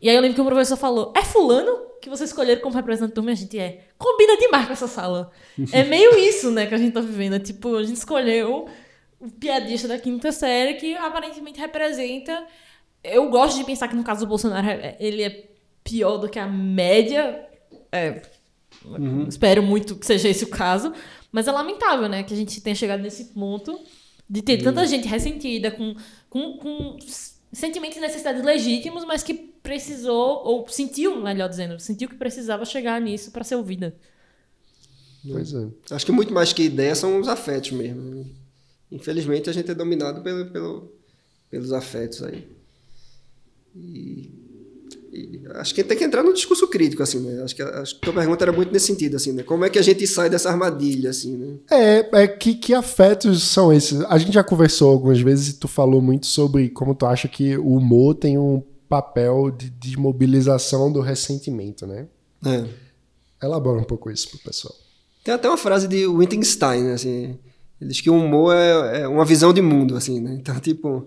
[0.00, 3.10] E aí eu lembro que o professor falou: É fulano que vocês escolheram como representante
[3.10, 3.30] da turma?
[3.30, 3.88] A gente é.
[3.96, 5.30] Combina demais com essa sala.
[5.72, 7.34] é meio isso, né, que a gente tá vivendo.
[7.34, 8.66] É, tipo, a gente escolheu
[9.20, 12.46] o piadista da quinta série que aparentemente representa.
[13.02, 14.66] Eu gosto de pensar que no caso do Bolsonaro
[14.98, 15.48] ele é
[15.82, 17.48] pior do que a média.
[17.92, 18.22] É,
[18.84, 19.26] uhum.
[19.28, 20.92] Espero muito que seja esse o caso.
[21.30, 22.22] Mas é lamentável, né?
[22.22, 23.78] Que a gente tenha chegado nesse ponto
[24.28, 24.64] de ter uhum.
[24.64, 25.94] tanta gente ressentida, com,
[26.28, 26.96] com, com
[27.52, 33.00] sentimentos e necessidades legítimos, mas que precisou, ou sentiu, melhor dizendo, sentiu que precisava chegar
[33.00, 33.94] nisso para ser ouvida.
[35.28, 35.66] Pois é.
[35.90, 38.26] Acho que muito mais que ideia são os afetos mesmo.
[38.90, 40.92] Infelizmente a gente é dominado pelo, pelo,
[41.50, 42.46] pelos afetos aí.
[43.74, 44.30] E,
[45.12, 47.42] e, acho que tem que entrar no discurso crítico, assim, né?
[47.42, 49.42] Acho que a, a tua pergunta era muito nesse sentido, assim, né?
[49.42, 51.56] Como é que a gente sai dessa armadilha, assim, né?
[51.70, 54.00] É, é que, que afetos são esses?
[54.02, 57.56] A gente já conversou algumas vezes e tu falou muito sobre como tu acha que
[57.56, 62.06] o humor tem um papel de desmobilização do ressentimento, né?
[62.44, 62.64] É.
[63.42, 64.74] Elabora um pouco isso pro pessoal.
[65.24, 66.92] Tem até uma frase de Wittgenstein, né?
[66.94, 67.38] Assim,
[67.80, 70.34] ele diz que o humor é, é, uma visão de mundo, assim, né?
[70.40, 71.06] Então, tipo,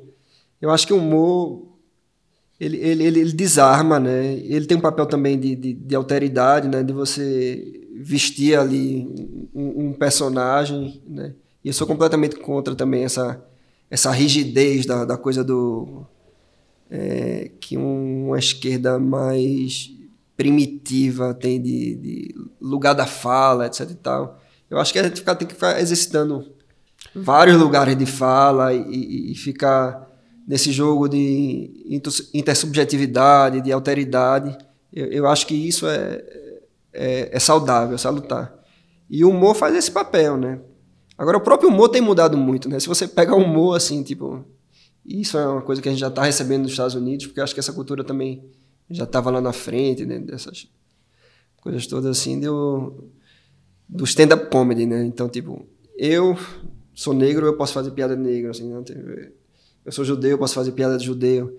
[0.61, 1.69] eu acho que o humor
[2.59, 4.33] ele, ele, ele, ele desarma, né?
[4.33, 6.83] Ele tem um papel também de, de, de alteridade, né?
[6.83, 9.07] De você vestir ali
[9.53, 11.33] um, um, personagem, né?
[11.63, 13.43] E eu sou completamente contra também essa,
[13.89, 16.05] essa rigidez da, da coisa do...
[16.91, 19.91] É, que uma esquerda mais
[20.35, 24.41] primitiva tem de, de, lugar da fala, etc e tal.
[24.69, 26.51] Eu acho que a gente tem que ficar exercitando
[27.15, 30.09] vários lugares de fala e, e ficar
[30.47, 31.85] nesse jogo de
[32.33, 34.57] intersubjetividade, de alteridade.
[34.91, 36.23] Eu, eu acho que isso é,
[36.91, 38.51] é, é, saudável, salutar.
[39.07, 40.59] E o humor faz esse papel, né?
[41.15, 42.79] Agora, o próprio humor tem mudado muito, né?
[42.79, 44.43] Se você pega o humor, assim, tipo...
[45.05, 47.53] Isso é uma coisa que a gente já está recebendo nos Estados Unidos, porque acho
[47.53, 48.43] que essa cultura também
[48.89, 50.17] já estava lá na frente, né?
[50.19, 50.67] Dessas
[51.57, 53.09] coisas todas, assim, do,
[53.87, 55.05] do stand-up comedy, né?
[55.05, 56.37] Então, tipo, eu
[56.99, 58.97] sou negro, eu posso fazer piada de negro, assim, não tem,
[59.85, 61.57] eu sou judeu, eu posso fazer piada de judeu.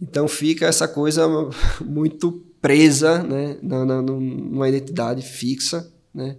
[0.00, 1.26] Então fica essa coisa
[1.80, 6.36] muito presa, né, na, na, numa identidade fixa, né?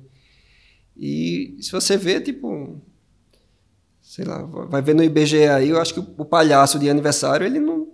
[0.96, 2.80] E se você vê, tipo,
[4.04, 7.60] sei lá, vai ver no IBGE aí, eu acho que o, palhaço de aniversário, ele
[7.60, 7.88] não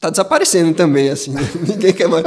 [0.00, 1.42] tá desaparecendo também, assim, né?
[1.64, 2.24] ninguém quer mais,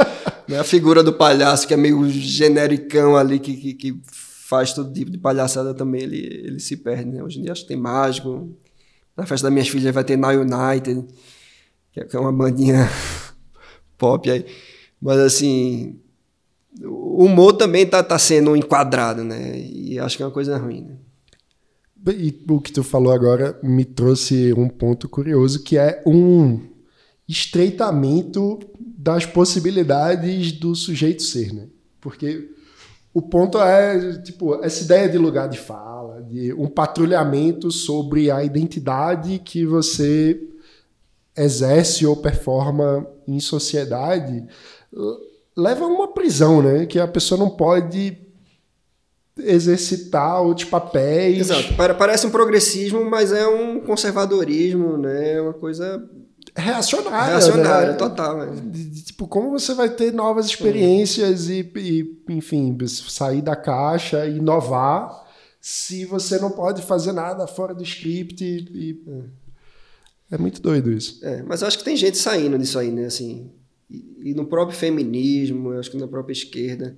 [0.48, 0.58] né?
[0.58, 4.00] a figura do palhaço que é meio genericão ali, que, que, que
[4.52, 7.22] faz todo tipo de palhaçada também, ele, ele se perde, né?
[7.22, 8.54] Hoje em dia acho que tem mágico.
[9.16, 11.06] Na festa das minhas filhas vai ter Now United,
[11.96, 12.86] é, que é uma bandinha
[13.96, 14.44] pop aí.
[15.00, 15.98] Mas assim,
[16.84, 19.58] o humor também tá, tá sendo enquadrado, né?
[19.58, 20.96] E acho que é uma coisa ruim, né?
[22.14, 26.60] E o que tu falou agora me trouxe um ponto curioso, que é um
[27.26, 31.68] estreitamento das possibilidades do sujeito ser, né?
[32.02, 32.50] Porque
[33.14, 38.42] o ponto é, tipo, essa ideia de lugar de fala, de um patrulhamento sobre a
[38.42, 40.40] identidade que você
[41.36, 44.44] exerce ou performa em sociedade,
[45.56, 46.86] leva a uma prisão, né?
[46.86, 48.16] Que a pessoa não pode
[49.38, 51.50] exercitar outros papéis.
[51.50, 51.74] Exato.
[51.98, 55.34] Parece um progressismo, mas é um conservadorismo, né?
[55.34, 56.02] É uma coisa
[56.54, 57.30] reacionária.
[57.30, 57.96] Reacionária, né?
[57.96, 58.46] total.
[58.46, 58.62] Né?
[59.04, 65.26] Tipo, como você vai ter novas experiências e, e, enfim, sair da caixa, inovar,
[65.60, 69.02] se você não pode fazer nada fora do script e, e
[70.30, 70.34] é.
[70.34, 71.24] é muito doido isso.
[71.24, 73.06] É, mas eu acho que tem gente saindo disso aí, né?
[73.06, 73.50] Assim,
[73.88, 76.96] e, e no próprio feminismo, eu acho que na própria esquerda,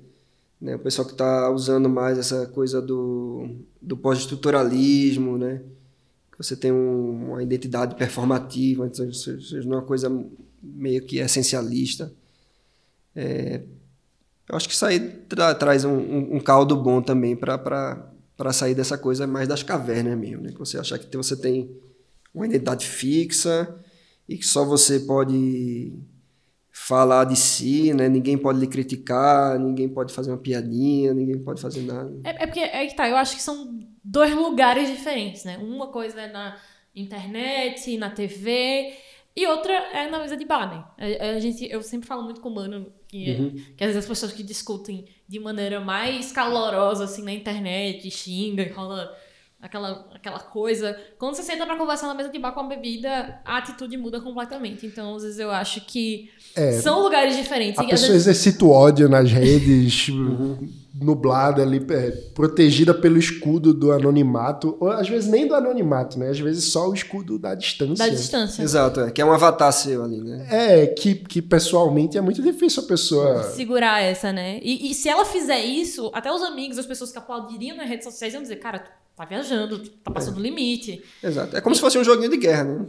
[0.61, 0.77] né?
[0.77, 3.49] O pessoal que está usando mais essa coisa do,
[3.81, 5.61] do pós-estruturalismo, né?
[6.39, 10.11] Você tem um, uma identidade performativa, seja uma coisa
[10.63, 12.13] meio que essencialista.
[13.15, 13.63] É,
[14.49, 18.75] eu acho que isso aí tra traz um, um, um, caldo bom também para sair
[18.75, 20.53] dessa coisa mais das cavernas mesmo, né?
[20.53, 21.71] Que você achar que você tem
[22.35, 23.75] uma identidade fixa
[24.29, 25.93] e que só você pode
[26.77, 28.09] falar de si, né?
[28.09, 32.13] Ninguém pode lhe criticar, ninguém pode fazer uma piadinha, ninguém pode fazer nada.
[32.25, 35.57] É, é porque é que tá, eu acho que são dois lugares diferentes, né?
[35.59, 36.59] Uma coisa é na
[36.93, 38.93] internet, na TV,
[39.37, 41.17] e outra é na mesa de bar, né?
[41.21, 43.51] A, a gente, eu sempre falo muito com o Mano que, uhum.
[43.77, 48.69] que às vezes as pessoas que discutem de maneira mais calorosa, assim, na internet, xinga,
[48.75, 49.17] rola
[49.65, 50.95] aquela, aquela coisa.
[51.19, 54.21] Quando você senta para conversar na mesa de bar com a bebida, a atitude muda
[54.21, 54.87] completamente.
[54.87, 57.79] Então, às vezes, eu acho que é, são lugares diferentes.
[57.79, 58.27] A pessoa vezes...
[58.27, 60.09] exercita o ódio nas redes,
[61.01, 64.77] nublada ali, é, protegida pelo escudo do anonimato.
[64.79, 66.29] Ou às vezes nem do anonimato, né?
[66.29, 68.07] Às vezes só o escudo da distância.
[68.07, 68.63] Da distância.
[68.63, 70.47] Exato, é, que é um avatar seu ali, né?
[70.51, 73.43] É, que, que pessoalmente é muito difícil a pessoa.
[73.45, 74.61] Segurar essa, né?
[74.63, 78.05] E, e se ela fizer isso, até os amigos, as pessoas que aplaudiriam nas redes
[78.05, 78.85] sociais iam dizer, cara,
[79.17, 80.43] tá viajando, tá passando o é.
[80.43, 81.03] limite.
[81.23, 81.57] Exato.
[81.57, 81.77] É como e...
[81.77, 82.87] se fosse um joguinho de guerra, né?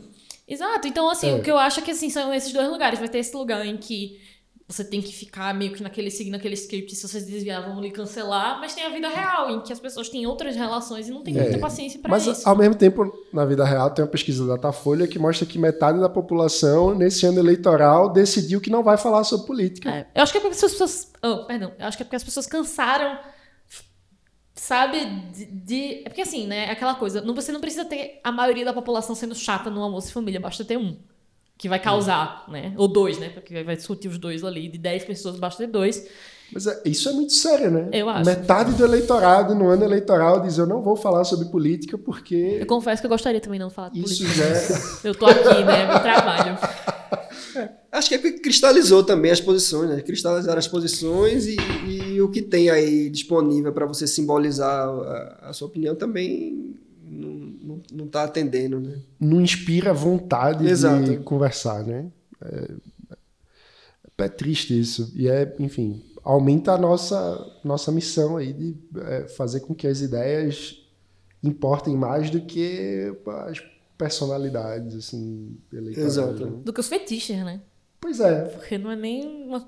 [0.48, 0.88] Exato.
[0.88, 1.36] Então, assim, é.
[1.36, 3.00] o que eu acho é que assim, são esses dois lugares.
[3.00, 4.20] Vai ter esse lugar em que
[4.68, 7.92] você tem que ficar meio que naquele seguindo aquele script, se vocês desviar, vão lhe
[7.92, 11.22] cancelar, mas tem a vida real, em que as pessoas têm outras relações e não
[11.22, 11.42] tem é.
[11.44, 12.30] muita paciência para isso.
[12.30, 15.60] Mas, ao mesmo tempo, na vida real, tem uma pesquisa da Datafolha que mostra que
[15.60, 19.90] metade da população, nesse ano eleitoral, decidiu que não vai falar sobre política.
[19.92, 20.08] É.
[20.16, 21.12] Eu acho que é porque as pessoas.
[21.24, 21.72] Oh, perdão.
[21.78, 23.20] Eu acho que é porque as pessoas cansaram
[24.66, 26.70] sabe, de, de, É porque assim, né?
[26.72, 27.22] Aquela coisa.
[27.22, 30.40] Não, você não precisa ter a maioria da população sendo chata no almoço de família,
[30.40, 30.98] basta ter um.
[31.58, 32.74] Que vai causar, né?
[32.76, 33.30] Ou dois, né?
[33.30, 34.68] Porque vai discutir os dois ali.
[34.68, 36.06] De dez pessoas, basta ter dois.
[36.52, 37.90] Mas é, isso é muito sério, né?
[37.94, 38.30] Eu acho.
[38.30, 42.58] Metade do eleitorado no ano eleitoral diz: Eu não vou falar sobre política porque.
[42.60, 44.46] Eu confesso que eu gostaria também não falar de isso política.
[44.46, 45.08] Já...
[45.08, 45.88] É eu tô aqui, né?
[45.88, 46.58] Meu trabalho.
[47.56, 50.02] É, acho que é que cristalizou também as posições, né?
[50.02, 51.56] Cristalizaram as posições e,
[51.88, 57.82] e o que tem aí disponível para você simbolizar a, a, sua opinião também não,
[57.92, 59.00] não, tá atendendo, né?
[59.20, 61.04] Não inspira vontade Exato.
[61.04, 62.12] de conversar, né?
[62.42, 62.72] É,
[64.18, 65.12] é triste isso.
[65.16, 70.02] E é, enfim, aumenta a nossa, nossa missão aí de é, fazer com que as
[70.02, 70.82] ideias
[71.44, 73.14] importem mais do que
[73.48, 73.62] as
[73.98, 76.14] personalidades, assim, eleitorais.
[76.14, 76.46] Exato.
[76.46, 76.62] Né?
[76.64, 77.62] Do que os fetiches, né?
[78.02, 78.42] Pois é.
[78.46, 79.68] Porque não é nem uma...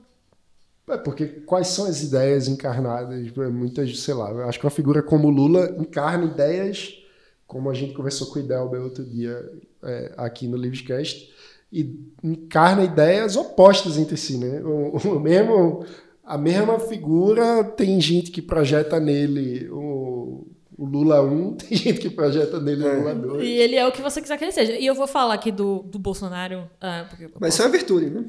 [0.89, 3.29] É, porque quais são as ideias encarnadas?
[3.51, 6.97] Muitas, sei lá, eu acho que uma figura como Lula encarna ideias,
[7.45, 9.51] como a gente conversou com o Idelber outro dia
[9.83, 11.33] é, aqui no Livescast,
[11.71, 14.61] e encarna ideias opostas entre si, né?
[14.61, 15.85] O, o mesmo,
[16.23, 20.47] a mesma figura tem gente que projeta nele o
[20.77, 23.43] o Lula 1, tem gente que projeta nele o Lula 2.
[23.43, 24.73] E ele é o que você quiser que ele seja.
[24.73, 26.69] E eu vou falar aqui do, do Bolsonaro.
[26.75, 28.25] Uh, porque, Mas isso é uma virtude, né?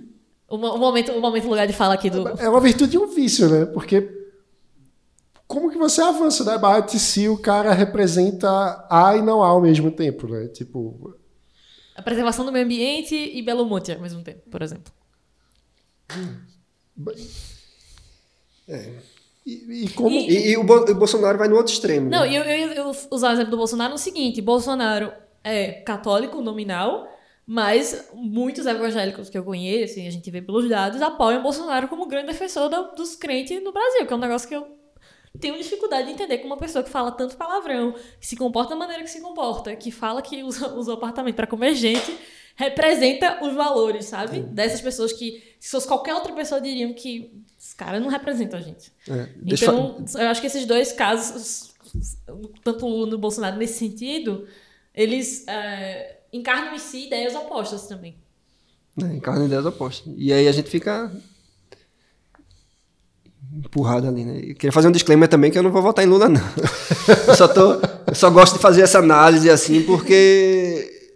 [0.48, 2.26] O, o, momento, o momento lugar de fala aqui do.
[2.40, 3.66] É uma virtude e um vício, né?
[3.66, 4.16] Porque.
[5.46, 9.60] Como que você avança o debate se o cara representa A e não A ao
[9.60, 10.48] mesmo tempo, né?
[10.48, 11.14] Tipo.
[11.94, 14.92] A preservação do meio ambiente e Belo Monte ao mesmo tempo, por exemplo.
[18.68, 18.92] É.
[19.44, 20.10] E, e como...
[20.10, 22.10] E, e, o, o, Bolsonaro vai no outro extremo.
[22.10, 22.36] Não, né?
[22.36, 25.10] eu, eu, eu usar o exemplo do Bolsonaro no seguinte: Bolsonaro
[25.42, 27.08] é católico nominal,
[27.50, 32.04] mas muitos evangélicos que eu conheço, e a gente vê pelos dados, apoiam Bolsonaro como
[32.04, 34.66] grande defensor do, dos crentes no Brasil, que é um negócio que eu
[35.40, 38.76] tenho dificuldade de entender como uma pessoa que fala tanto palavrão, que se comporta da
[38.76, 42.14] maneira que se comporta, que fala que usa, usa o apartamento para comer gente,
[42.54, 44.40] representa os valores, sabe?
[44.40, 48.62] Dessas pessoas que, se fosse qualquer outra pessoa, diriam que os caras não representam a
[48.62, 48.92] gente.
[49.08, 51.72] É, então, eu acho que esses dois casos,
[52.62, 54.46] tanto o Lula e o Bolsonaro, nesse sentido,
[54.94, 58.16] eles é, encarnam em si ideias opostas também.
[59.00, 60.12] É, encarnam ideias opostas.
[60.16, 61.10] E aí a gente fica
[63.52, 64.38] empurrado ali, né?
[64.38, 66.40] Eu queria fazer um disclaimer também que eu não vou votar em Lula, não.
[67.28, 67.74] eu só, tô,
[68.06, 71.10] eu só gosto de fazer essa análise assim porque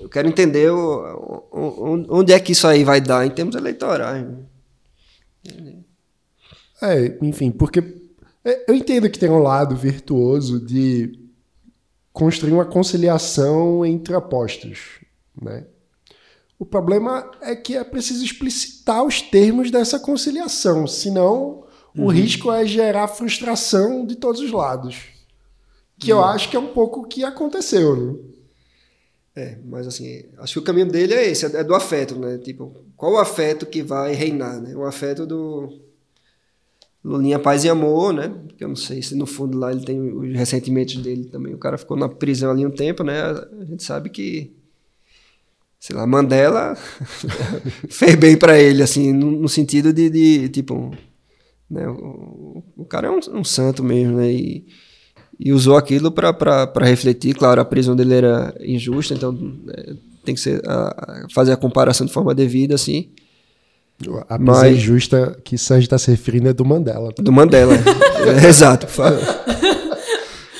[0.00, 4.24] eu quero entender o, o, onde é que isso aí vai dar em termos eleitorais.
[4.24, 4.38] Né?
[6.80, 7.80] É, enfim, porque
[8.44, 11.21] é, eu entendo que tem um lado virtuoso de
[12.12, 15.00] construir uma conciliação entre apostos,
[15.40, 15.66] né?
[16.58, 21.64] O problema é que é preciso explicitar os termos dessa conciliação, senão
[21.96, 22.04] uhum.
[22.04, 25.06] o risco é gerar frustração de todos os lados.
[25.98, 26.20] Que uhum.
[26.20, 28.14] eu acho que é um pouco o que aconteceu, né?
[29.34, 32.38] É, mas assim, acho que o caminho dele é esse, é do afeto, né?
[32.38, 34.76] Tipo, qual o afeto que vai reinar, né?
[34.76, 35.80] O afeto do
[37.04, 38.32] Lulinha Paz e Amor, né?
[38.60, 41.52] Eu não sei se no fundo lá ele tem os ressentimentos dele também.
[41.52, 43.20] O cara ficou na prisão ali um tempo, né?
[43.22, 44.52] A gente sabe que
[45.82, 46.76] sei lá, Mandela
[47.90, 50.96] fez bem para ele, assim, no, no, sentido de, de tipo,
[51.68, 54.64] né, o, o, cara é um, um, santo mesmo, né, e,
[55.40, 59.36] e usou aquilo para refletir, claro, a prisão dele era injusta, então
[59.76, 59.94] é,
[60.24, 63.10] tem que ser, a, fazer a comparação de forma devida, assim.
[64.28, 67.12] A prisão Mas, injusta que Sérgio está se referindo é do Mandela.
[67.16, 67.74] Do Mandela,
[68.42, 68.86] é, exato.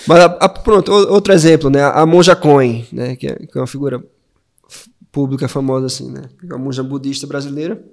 [0.07, 3.66] Mas, a, pronto, outro exemplo, né, a Monja Coin, né, que é, que é uma
[3.66, 4.03] figura
[5.12, 6.22] pública famosa assim, né?
[6.51, 7.84] A monja budista brasileira.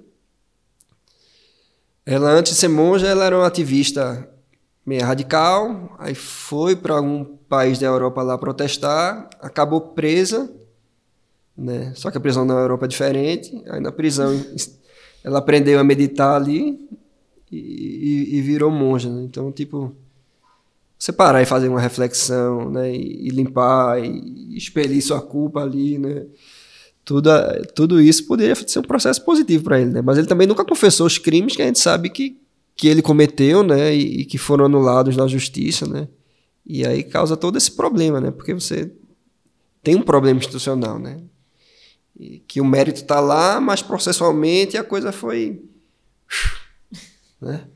[2.06, 4.26] Ela antes de ser monja, ela era uma ativista
[4.86, 10.50] meio radical, aí foi para algum país da Europa lá protestar, acabou presa,
[11.56, 11.92] né?
[11.94, 13.62] Só que a prisão na Europa é diferente.
[13.68, 14.32] Aí na prisão
[15.22, 16.88] ela aprendeu a meditar ali
[17.50, 19.10] e, e, e virou monja.
[19.10, 19.22] Né?
[19.24, 19.94] Então, tipo,
[20.98, 22.94] você parar e fazer uma reflexão, né?
[22.94, 26.26] E, e limpar e expelir sua culpa ali, né?
[27.04, 27.30] tudo,
[27.74, 30.02] tudo isso poderia ser um processo positivo para ele, né?
[30.02, 32.38] Mas ele também nunca confessou os crimes que a gente sabe que,
[32.76, 33.94] que ele cometeu, né?
[33.94, 36.06] E, e, que foram anulados na justiça, né?
[36.64, 38.30] E aí causa todo esse problema, né?
[38.30, 38.92] Porque você
[39.82, 41.20] tem um problema institucional, né?
[42.18, 45.62] E que o mérito está lá, mas processualmente a coisa foi,
[47.40, 47.66] né?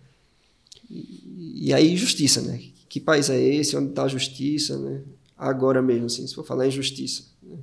[0.91, 2.61] E, aí justiça, né?
[2.89, 3.77] Que país é esse?
[3.77, 5.03] Onde está a justiça, né?
[5.37, 7.25] Agora mesmo, assim, se for falar em justiça.
[7.43, 7.57] Né?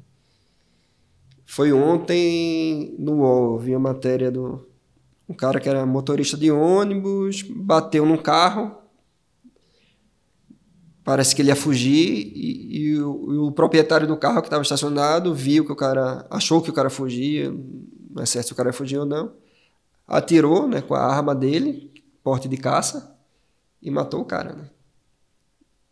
[1.45, 4.67] Foi ontem no UOL, vi a matéria do
[5.30, 8.80] um cara que era motorista de ônibus, bateu num carro,
[11.03, 14.61] parece que ele ia fugir e, e, o, e o, proprietário do carro que estava
[14.61, 17.51] estacionado viu que o cara achou que o cara fugia,
[18.09, 19.33] não é certo se o cara ia fugir ou não,
[20.07, 21.91] atirou, né, com a arma dele,
[22.23, 23.15] porte de caça
[23.81, 24.69] e matou o cara, né?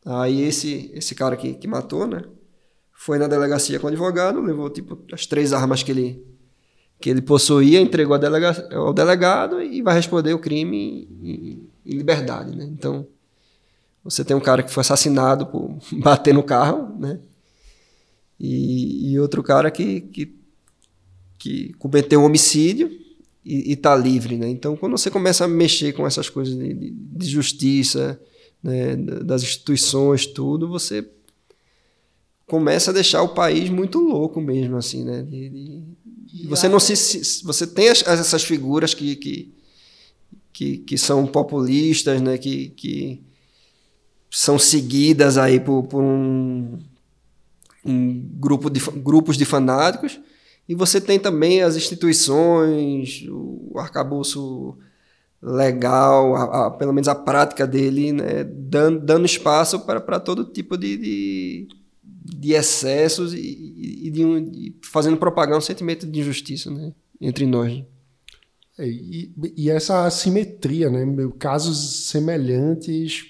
[0.06, 2.24] Aí esse esse cara que, que matou, né,
[2.94, 6.26] foi na delegacia com o advogado, levou tipo as três armas que ele
[7.00, 8.18] que ele possuía, entregou
[8.74, 12.66] ao delegado e vai responder o crime em, em, liberdade, né?
[12.66, 13.08] Então,
[14.10, 17.20] você tem um cara que foi assassinado por bater no carro, né?
[18.40, 20.36] E, e outro cara que, que,
[21.38, 22.90] que cometeu um homicídio
[23.44, 24.48] e está livre, né?
[24.50, 28.20] Então, quando você começa a mexer com essas coisas de, de, justiça,
[28.62, 31.08] né, das instituições, tudo, você
[32.46, 35.24] começa a deixar o país muito louco mesmo, assim, né?
[35.24, 39.54] De, de, você não se, você tem as, essas figuras que, que,
[40.54, 42.38] que, que, são populistas, né?
[42.38, 43.24] Que, que
[44.30, 46.78] são seguidas aí por, por um,
[47.86, 50.20] um grupo de grupos de fanáticos
[50.68, 54.78] e você tem também as instituições, o arcabouço
[55.42, 60.78] legal, a, a, pelo menos a prática dele, né, dando, dando espaço para todo tipo
[60.78, 61.68] de, de,
[62.04, 64.52] de excessos e, e, de um,
[64.84, 67.84] fazendo propagar um sentimento de injustiça né, entre nós.
[68.78, 71.04] É, e, e, essa assimetria, né?
[71.38, 73.26] Casos semelhantes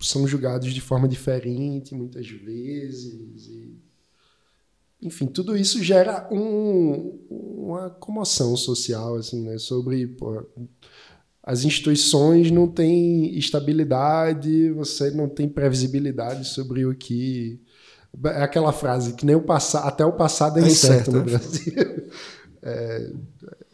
[0.00, 3.46] são julgados de forma diferente muitas vezes.
[3.46, 3.76] E,
[5.00, 9.58] enfim, tudo isso gera um, uma comoção social, assim, né?
[9.58, 10.46] Sobre pô,
[11.42, 17.60] as instituições não têm estabilidade, você não tem previsibilidade sobre o que
[18.24, 21.24] é aquela frase que nem o passado, até o passado é, é incerto, no né?
[21.24, 21.72] Brasil.
[22.68, 23.12] É,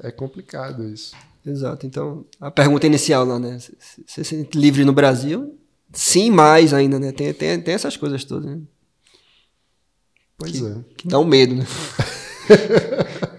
[0.02, 1.16] é, complicado isso.
[1.46, 1.86] Exato.
[1.86, 3.58] Então, a pergunta inicial lá, né?
[3.58, 3.72] Você
[4.06, 5.58] se sente livre no Brasil?
[5.92, 7.12] Sim, mais ainda, né?
[7.12, 8.60] Tem, tem, tem essas coisas todas, né?
[10.38, 10.74] Pois que, é.
[10.96, 11.64] Que dá um medo, né?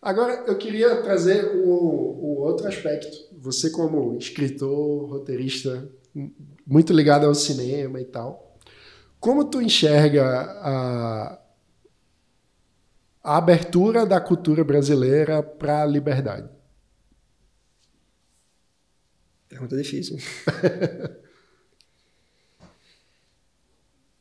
[0.00, 3.08] Agora, eu queria trazer um, um outro aspecto.
[3.38, 5.88] Você, como escritor, roteirista,
[6.66, 8.56] muito ligado ao cinema e tal,
[9.20, 11.38] como tu enxerga a,
[13.22, 16.48] a abertura da cultura brasileira para a liberdade?
[19.48, 20.16] Pergunta difícil.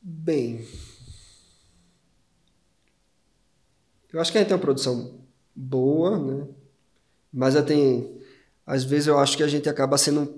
[0.10, 0.66] Bem,
[4.14, 5.16] eu acho que a gente tem uma produção
[5.54, 6.48] boa, né?
[7.34, 8.18] Mas eu tenho,
[8.66, 10.34] às vezes eu acho que a gente acaba sendo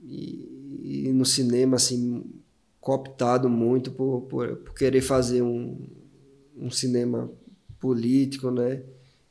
[0.00, 2.24] e, e no cinema assim
[2.80, 5.84] cooptado muito por, por, por querer fazer um,
[6.56, 7.28] um cinema
[7.80, 8.84] político, né?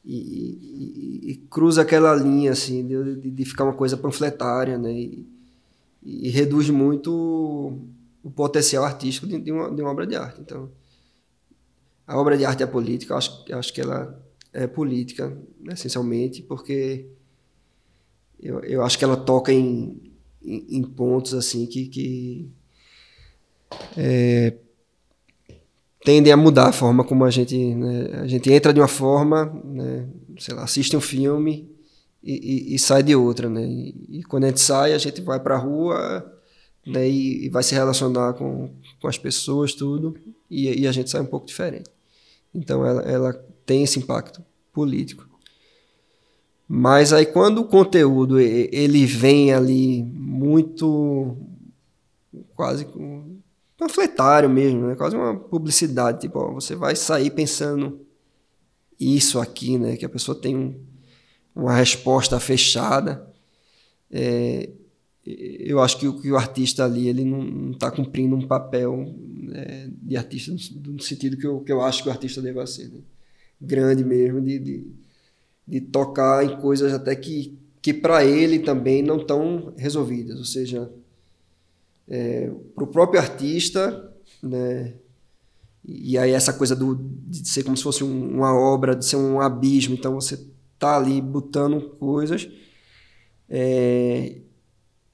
[0.03, 4.91] E, e, e, cruza aquela linha assim de, de, ficar uma coisa panfletária, né?
[4.91, 5.25] E,
[6.03, 7.94] e reduz muito
[8.25, 10.41] o potencial artístico de, de, uma, de uma obra de arte.
[10.41, 10.71] Então,
[12.07, 14.19] a obra de arte é política, eu acho, eu acho que ela
[14.51, 15.37] é política,
[15.69, 17.07] essencialmente, porque
[18.39, 20.11] eu, eu acho que ela toca em,
[20.41, 22.49] em, em pontos assim que, que
[23.95, 24.55] é,
[26.03, 29.45] tendem a mudar a forma como a gente né, a gente entra de uma forma,
[29.63, 30.09] né,
[30.39, 31.69] sei lá, assiste um filme
[32.23, 33.63] e, e, e sai de outra, né?
[33.63, 36.34] E, e, quando a gente sai, a gente vai para a rua
[36.85, 38.69] né, e, vai se relacionar com,
[39.01, 40.15] com as pessoas, tudo,
[40.49, 41.89] e, a gente sai um pouco diferente.
[42.53, 43.33] Então ela, ela
[43.65, 45.27] tem esse impacto político.
[46.67, 51.37] Mas aí quando o conteúdo ele vem ali muito
[52.55, 52.87] quase
[53.77, 54.95] panfletário mesmo, né?
[54.95, 58.05] quase uma publicidade, tipo, ó, você vai sair pensando
[58.99, 59.97] isso aqui, né?
[59.97, 60.79] Que a pessoa tem um,
[61.55, 63.27] uma resposta fechada.
[64.09, 64.69] É,
[65.25, 69.89] eu acho que o, que o, artista ali ele não está cumprindo um papel né,
[70.01, 72.89] de artista no, no, sentido que eu, que eu acho que o artista deve ser.
[72.89, 72.99] Né?
[73.59, 74.87] Grande mesmo, de, de,
[75.67, 80.37] de, tocar em coisas até que, que para ele também não estão resolvidas.
[80.37, 80.91] Ou seja,
[82.07, 84.13] é, para o próprio artista,
[84.43, 84.93] né,
[85.83, 86.95] e aí essa coisa do,
[87.27, 90.45] de ser como se fosse um, uma obra, de ser um abismo, então você
[90.77, 92.47] tá ali botando coisas
[93.49, 94.41] é,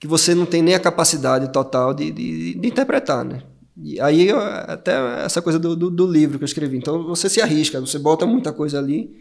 [0.02, 3.43] que você não tem nem a capacidade total de, de, de interpretar, né?
[3.78, 4.93] E aí até
[5.24, 6.76] essa coisa do, do, do, livro que eu escrevi.
[6.76, 9.16] Então você se arrisca, você bota muita coisa ali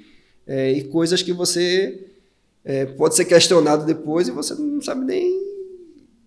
[0.47, 2.07] é, e coisas que você
[2.65, 5.31] é, pode ser questionado depois e você não sabe nem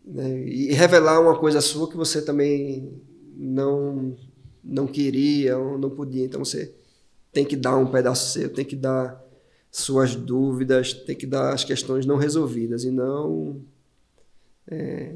[0.05, 0.45] né?
[0.45, 2.93] e revelar uma coisa sua que você também
[3.35, 4.15] não
[4.63, 6.25] não queria ou não podia.
[6.25, 6.71] Então você
[7.31, 9.19] tem que dar um pedaço seu, tem que dar
[9.71, 13.72] suas dúvidas, tem que dar as questões não resolvidas e não
[14.69, 15.15] é,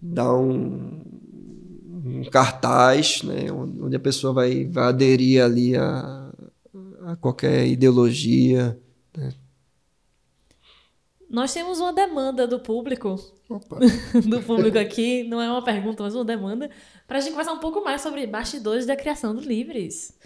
[0.00, 1.02] dar um,
[2.04, 6.32] um, cartaz né, onde a pessoa vai, vai aderir ali a,
[7.06, 8.78] a qualquer ideologia.
[9.16, 9.32] Né.
[11.28, 13.16] Nós temos uma demanda do público,
[14.28, 16.70] do público aqui, não é uma pergunta, mas uma demanda,
[17.06, 20.18] para a gente conversar um pouco mais sobre bastidores da criação do Livres.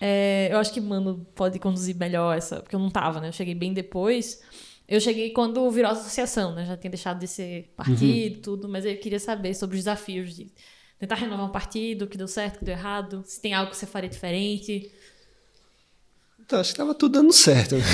[0.00, 3.28] É, eu acho que Mano pode conduzir melhor essa, porque eu não tava, né?
[3.28, 4.40] Eu cheguei bem depois.
[4.88, 6.64] Eu cheguei quando virou associação, né?
[6.64, 8.42] Já tinha deixado de ser partido, uhum.
[8.42, 10.50] tudo, mas eu queria saber sobre os desafios de
[10.98, 13.70] tentar renovar um partido, o que deu certo, o que deu errado, se tem algo
[13.70, 14.90] que você faria diferente.
[16.40, 17.74] Então, acho que estava tudo dando certo.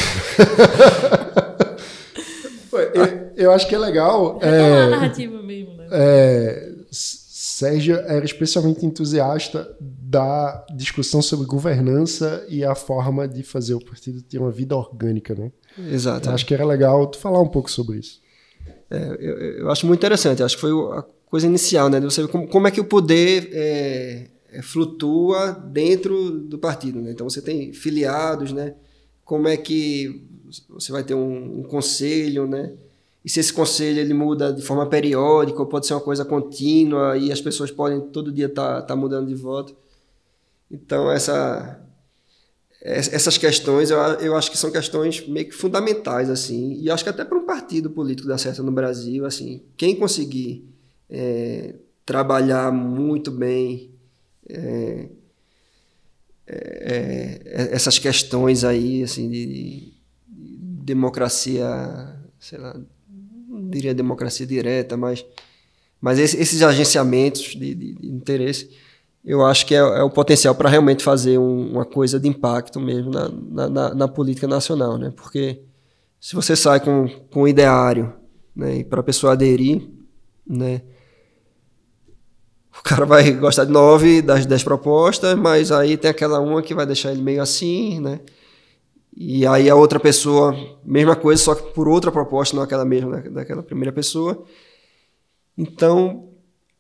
[2.73, 4.39] eu, eu, acho que é legal.
[4.41, 5.89] É, a narrativa mesmo, né?
[5.91, 13.85] É, Sérgio era especialmente entusiasta da discussão sobre governança e a forma de fazer o
[13.85, 15.51] partido ter uma vida orgânica, né?
[15.79, 16.31] Exato.
[16.31, 18.20] Acho que era legal tu falar um pouco sobre isso.
[18.91, 20.43] É, eu, eu, acho muito interessante.
[20.43, 21.99] Acho que foi a coisa inicial, né?
[21.99, 27.01] De você ver como, como é que o poder é, é, flutua dentro do partido,
[27.01, 27.11] né?
[27.11, 28.75] Então você tem filiados, né?
[29.25, 30.25] Como é que
[30.68, 32.72] você vai ter um, um conselho, né?
[33.25, 37.16] e se esse conselho ele muda de forma periódica ou pode ser uma coisa contínua
[37.16, 39.75] e as pessoas podem todo dia estar tá, tá mudando de voto.
[40.70, 41.81] Então, essa,
[42.85, 47.09] essas questões eu, eu acho que são questões meio que fundamentais, assim, e acho que
[47.09, 50.68] até para um partido político dar certo no Brasil, assim, quem conseguir
[51.09, 53.91] é, trabalhar muito bem
[54.47, 55.09] é,
[56.47, 59.95] é, é essas questões aí, assim, de, de
[60.85, 61.66] democracia,
[62.39, 62.78] sei lá,
[63.70, 65.24] diria democracia direta, mas,
[65.99, 68.70] mas esses agenciamentos de, de, de interesse,
[69.25, 72.79] eu acho que é, é o potencial para realmente fazer um, uma coisa de impacto
[72.79, 75.12] mesmo na, na, na, política nacional, né?
[75.16, 75.62] Porque
[76.20, 78.12] se você sai com, com um ideário,
[78.55, 79.89] né, e para a pessoa aderir,
[80.47, 80.83] né,
[82.79, 86.75] o cara vai gostar de nove das dez propostas, mas aí tem aquela uma que
[86.75, 88.20] vai deixar ele meio assim, né?
[89.16, 90.55] E aí a outra pessoa,
[90.85, 94.45] mesma coisa, só que por outra proposta, não aquela mesma daquela primeira pessoa.
[95.57, 96.31] Então,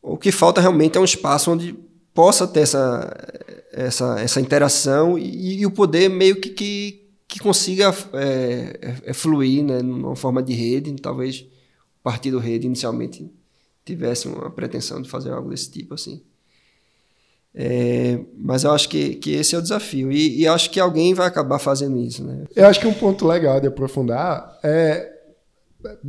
[0.02, 1.78] o que falta realmente é um espaço onde
[2.14, 3.12] possa ter essa,
[3.72, 9.12] essa, essa interação e, e o poder meio que, que, que consiga é, é, é
[9.12, 11.44] fluir né, numa forma de rede, talvez
[12.02, 13.28] partido rede inicialmente
[13.84, 16.22] tivesse uma pretensão de fazer algo desse tipo assim.
[17.54, 20.10] É, mas eu acho que, que esse é o desafio.
[20.10, 22.24] E, e acho que alguém vai acabar fazendo isso.
[22.24, 22.44] Né?
[22.54, 25.12] Eu acho que um ponto legal de aprofundar é.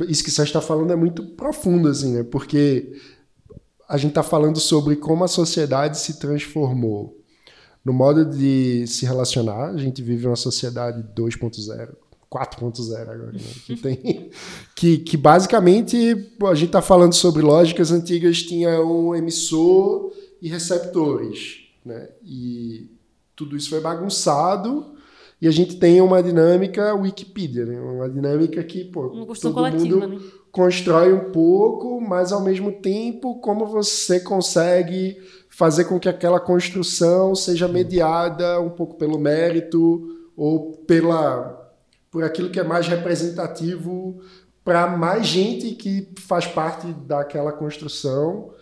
[0.08, 2.22] Isso que você está falando é muito profundo, assim, né?
[2.22, 2.94] Porque
[3.88, 7.16] a gente está falando sobre como a sociedade se transformou
[7.84, 9.70] no modo de se relacionar.
[9.70, 11.94] A gente vive uma sociedade 2.0,
[12.28, 13.40] 4.0 agora, né?
[13.64, 14.30] que, tem,
[14.74, 15.96] que, que basicamente
[16.42, 20.12] a gente está falando sobre lógicas antigas, tinha um emissor
[20.42, 21.60] e receptores.
[21.84, 22.08] Né?
[22.24, 22.90] E
[23.36, 24.96] tudo isso foi bagunçado
[25.40, 27.78] e a gente tem uma dinâmica Wikipedia, né?
[27.78, 30.30] uma dinâmica que pô, Uma todo coletiva, mundo né?
[30.50, 35.16] Constrói um pouco, mas ao mesmo tempo como você consegue
[35.50, 41.62] fazer com que aquela construção seja mediada um pouco pelo mérito ou pela
[42.10, 44.20] por aquilo que é mais representativo
[44.64, 48.52] para mais gente que faz parte daquela construção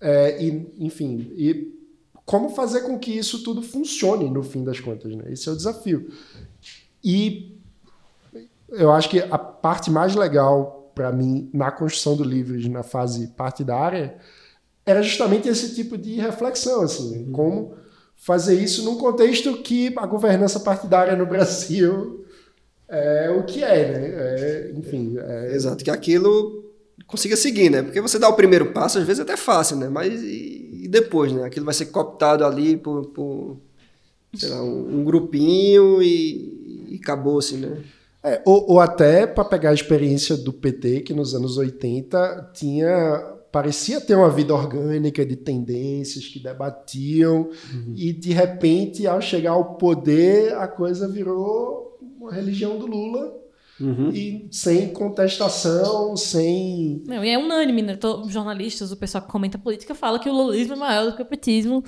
[0.00, 1.72] é, e, enfim, e
[2.24, 5.24] como fazer com que isso tudo funcione no fim das contas, né?
[5.28, 6.10] Esse é o desafio.
[7.04, 7.58] E
[8.70, 13.28] eu acho que a parte mais legal para mim na construção do Livres, na fase
[13.28, 14.16] partidária,
[14.84, 17.32] era justamente esse tipo de reflexão, assim, né?
[17.32, 17.74] como
[18.14, 22.24] fazer isso num contexto que a governança partidária no Brasil
[22.88, 24.08] é o que é, né?
[24.14, 26.70] É, enfim, é, Exato, que aquilo
[27.06, 27.82] consiga seguir, né?
[27.82, 29.88] Porque você dá o primeiro passo, às vezes é até fácil, né?
[29.88, 31.44] Mas e, e depois, né?
[31.44, 33.56] Aquilo vai ser cooptado ali por, por
[34.34, 37.82] sei lá, um, um grupinho e, e acabou-se, né?
[38.24, 43.28] É, ou, ou até para pegar a experiência do PT, que nos anos 80 tinha
[43.50, 47.50] parecia ter uma vida orgânica de tendências que debatiam
[47.94, 53.34] e de repente ao chegar ao poder a coisa virou uma religião do Lula
[54.14, 57.96] e sem contestação, sem Não, e é unânime, né?
[57.96, 61.16] Todo- Os jornalistas, o pessoal que comenta política fala que o lulismo é maior do
[61.16, 61.82] que o petismo.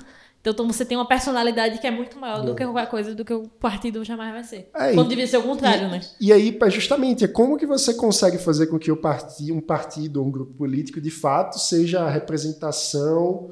[0.49, 3.33] Então, você tem uma personalidade que é muito maior do que qualquer coisa do que
[3.33, 4.69] o partido jamais vai ser.
[4.75, 6.01] É, Quando e- devia ser o contrário, né?
[6.19, 9.61] E aí, pá, justamente, é como que você consegue fazer com que o parti um
[9.61, 13.49] partido ou um grupo político, de fato, seja a representação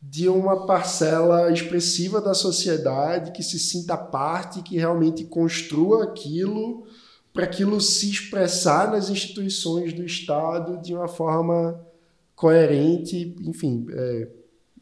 [0.00, 6.86] de uma parcela expressiva da sociedade que se sinta parte, que realmente construa aquilo,
[7.32, 11.80] para aquilo se expressar nas instituições do Estado de uma forma
[12.36, 13.34] coerente.
[13.40, 14.28] Enfim, é,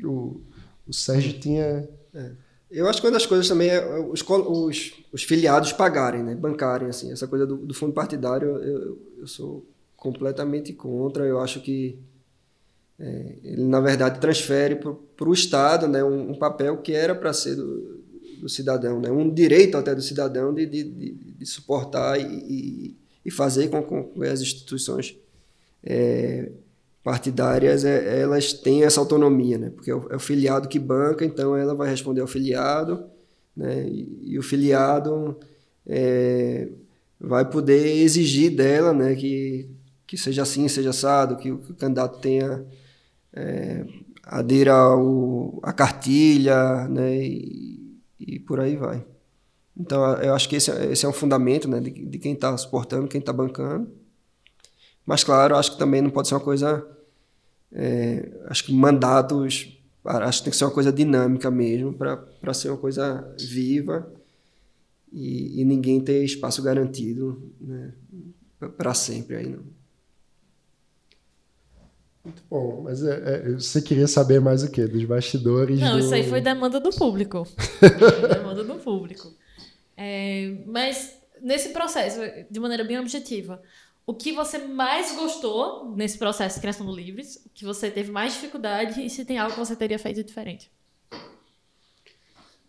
[0.04, 0.40] o,
[0.86, 1.88] o Sérgio tinha.
[2.70, 6.34] Eu acho que uma das coisas também é os, os, os filiados pagarem, né?
[6.34, 7.12] Bancarem, assim.
[7.12, 9.66] Essa coisa do, do fundo partidário, eu, eu sou
[9.96, 11.24] completamente contra.
[11.24, 11.98] Eu acho que
[12.98, 16.02] é, ele, na verdade, transfere para o Estado né?
[16.02, 18.00] um, um papel que era para ser do,
[18.40, 19.10] do cidadão, né?
[19.10, 23.82] Um direito até do cidadão de, de, de, de suportar e, e, e fazer com,
[23.82, 25.16] com que as instituições
[25.82, 26.50] é,
[27.02, 29.70] partidárias é, elas têm essa autonomia, né?
[29.70, 33.04] Porque é o, é o filiado que banca, então ela vai responder ao filiado,
[33.56, 33.86] né?
[33.88, 35.38] E, e o filiado
[35.86, 36.68] é,
[37.20, 39.14] vai poder exigir dela, né?
[39.16, 39.70] Que,
[40.06, 42.64] que seja assim, seja assado, que o, que o candidato tenha
[43.34, 43.84] é,
[44.24, 47.16] adira ao, a cartilha, né?
[47.24, 49.04] E, e por aí vai.
[49.76, 51.80] Então eu acho que esse, é- esse é um fundamento, né?
[51.80, 53.90] De, de quem está suportando, quem está bancando.
[55.04, 56.86] Mas, claro, acho que também não pode ser uma coisa.
[57.72, 59.78] é, acho que mandatos.
[60.04, 64.10] Acho que tem que ser uma coisa dinâmica mesmo, para ser uma coisa viva
[65.12, 67.92] e, e ninguém ter espaço garantido né,
[68.76, 69.36] para sempre.
[69.36, 69.62] Aí não.
[72.24, 74.86] Muito bom, mas é, é, você queria saber mais o quê?
[74.86, 75.80] Dos bastidores?
[75.80, 75.98] Não, do...
[75.98, 77.46] isso aí foi demanda do público.
[78.32, 79.34] demanda do público.
[79.96, 83.60] É, mas nesse processo, de maneira bem objetiva,
[84.06, 88.10] o que você mais gostou nesse processo de criação do Livres, o que você teve
[88.10, 90.70] mais dificuldade e se tem algo que você teria feito diferente?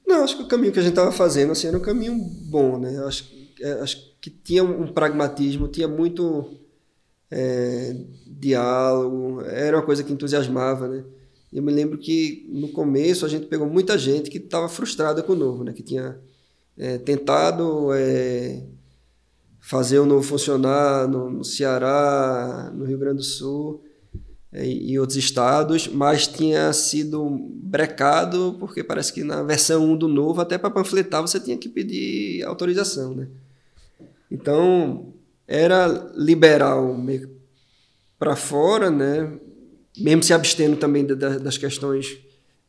[0.06, 2.16] Não, acho que o caminho que a gente estava fazendo assim, era um caminho
[2.50, 3.04] bom, né?
[3.06, 3.26] Acho,
[3.62, 6.60] é, acho que tinha um pragmatismo, tinha muito
[7.32, 7.96] é,
[8.28, 11.04] diálogo, era uma coisa que entusiasmava, né?
[11.52, 15.34] Eu me lembro que no começo a gente pegou muita gente que estava frustrada com
[15.34, 15.74] o novo, né?
[15.74, 16.20] Que tinha
[16.78, 18.64] é, tentado é,
[19.66, 23.82] fazer o novo funcionar no, no Ceará, no Rio Grande do Sul
[24.52, 27.26] é, e outros estados, mas tinha sido
[27.64, 31.70] brecado porque parece que na versão 1 do novo, até para panfletar, você tinha que
[31.70, 33.30] pedir autorização, né?
[34.30, 35.14] Então,
[35.48, 36.94] era liberal
[38.20, 39.32] para fora, né?
[39.98, 42.18] Mesmo se abstendo também da- da- das questões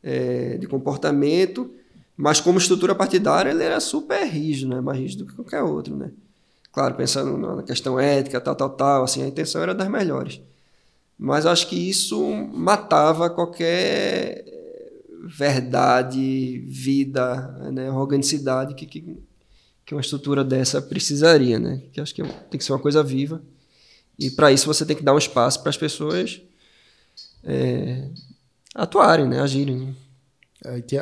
[0.01, 1.69] é, de comportamento,
[2.17, 4.81] mas como estrutura partidária ele era super rígido, né?
[4.81, 6.13] Mais rígido do que qualquer outro, né?
[6.75, 10.41] Claro, pensando na questão ética, tal, tal, tal, assim, a intenção era das melhores.
[11.16, 12.20] Mas acho que isso
[12.53, 14.45] matava qualquer
[15.25, 19.16] verdade, vida, né, organicidade que, que,
[19.87, 21.81] que uma estrutura dessa precisaria, né?
[21.93, 23.41] Que acho que tem que ser uma coisa viva.
[24.18, 26.43] E para isso você tem que dar um espaço para as pessoas
[27.45, 28.09] é,
[28.75, 29.41] atuarem, né?
[29.41, 29.79] agirem.
[29.79, 29.95] Né?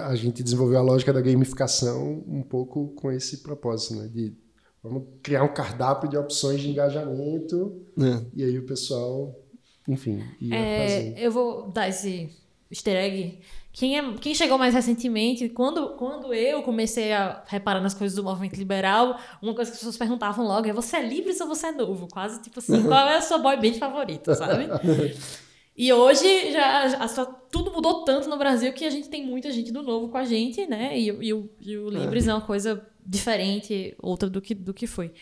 [0.04, 4.08] A gente desenvolveu a lógica da gamificação um pouco com esse propósito, né?
[4.08, 4.41] De
[4.82, 8.24] vamos criar um cardápio de opções de engajamento é.
[8.34, 9.38] e aí o pessoal,
[9.86, 11.14] enfim, ia é, fazer.
[11.18, 12.30] Eu vou dar esse
[12.70, 13.38] easter egg.
[13.72, 18.22] Quem, é, quem chegou mais recentemente, quando, quando eu comecei a reparar nas coisas do
[18.22, 21.68] movimento liberal, uma coisa que as pessoas perguntavam logo é: você é livre ou você
[21.68, 22.06] é novo?
[22.06, 24.68] Quase tipo assim, qual é a sua boy band favorita, sabe?
[25.74, 29.72] E hoje já a, tudo mudou tanto no Brasil que a gente tem muita gente
[29.72, 30.98] do novo com a gente, né?
[30.98, 32.30] E, e, o, e o Libres é.
[32.30, 35.12] é uma coisa diferente, outra do que, do que foi.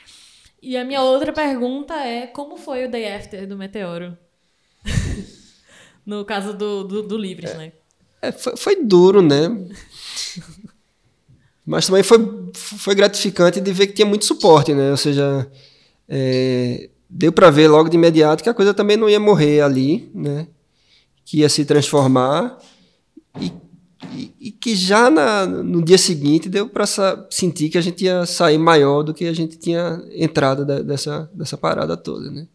[0.62, 4.16] E a minha outra pergunta é: como foi o day after do Meteoro?
[6.04, 7.72] no caso do, do, do Libres, é, né?
[8.20, 9.48] É, foi, foi duro, né?
[11.64, 12.18] Mas também foi,
[12.54, 14.90] foi gratificante de ver que tinha muito suporte, né?
[14.90, 15.50] Ou seja,
[16.08, 20.10] é, deu para ver logo de imediato que a coisa também não ia morrer ali,
[20.14, 20.48] né?
[21.24, 22.58] Que ia se transformar
[23.40, 23.52] e
[24.60, 26.84] que já na, no dia seguinte deu para
[27.30, 31.56] sentir que a gente ia sair maior do que a gente tinha entrado dessa, dessa
[31.56, 32.46] parada toda, né?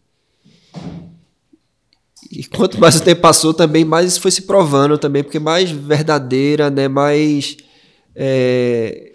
[2.30, 5.70] E quanto mais o tempo passou, também mais isso foi se provando também, porque mais
[5.70, 6.88] verdadeira, né?
[6.88, 7.56] Mais
[8.14, 9.12] é,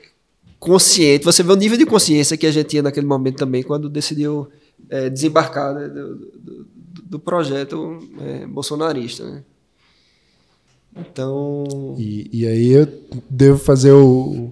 [0.59, 1.25] consciente.
[1.25, 4.49] Você vê o nível de consciência que a gente tinha naquele momento também, quando decidiu
[4.89, 6.67] é, desembarcar né, do, do,
[7.03, 9.25] do, projeto é, bolsonarista.
[9.25, 9.43] Né?
[10.95, 11.95] Então.
[11.97, 12.87] E, e, aí eu
[13.29, 14.51] devo fazer o,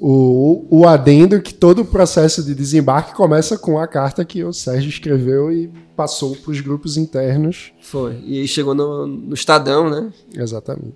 [0.00, 4.52] o, o adendo que todo o processo de desembarque começa com a carta que o
[4.52, 7.72] Sérgio escreveu e passou para os grupos internos.
[7.80, 8.20] Foi.
[8.24, 10.12] E aí chegou no, no Estadão, né?
[10.32, 10.94] Exatamente.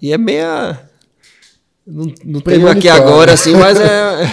[0.00, 0.90] E é meia.
[1.86, 4.24] Não, não tenho aqui agora, assim, mas é.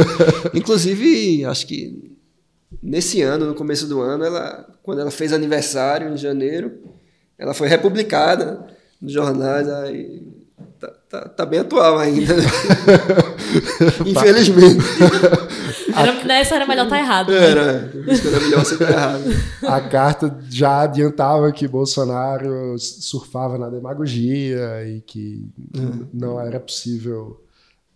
[0.54, 2.16] Inclusive, acho que
[2.82, 6.72] nesse ano, no começo do ano, ela, quando ela fez aniversário em janeiro,
[7.38, 10.26] ela foi republicada nos jornais, aí
[10.78, 12.36] tá, tá, tá bem atual ainda.
[12.36, 12.42] Né?
[14.06, 14.78] Infelizmente.
[15.96, 17.32] Era, nessa era melhor estar tá errado.
[17.32, 17.50] Né?
[17.50, 19.24] Era, era melhor você estar tá errado.
[19.62, 26.06] A carta já adiantava que Bolsonaro surfava na demagogia e que uhum.
[26.12, 27.40] não era possível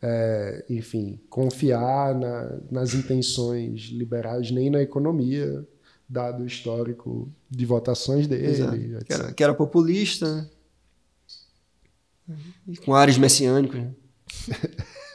[0.02, 5.64] é, enfim, confiar na, nas intenções liberais nem na economia,
[6.08, 8.98] dado o histórico de votações dele.
[9.04, 10.46] Que era, que era, populista, né?
[12.84, 13.78] Com ares messiânicos.
[13.78, 13.90] Né?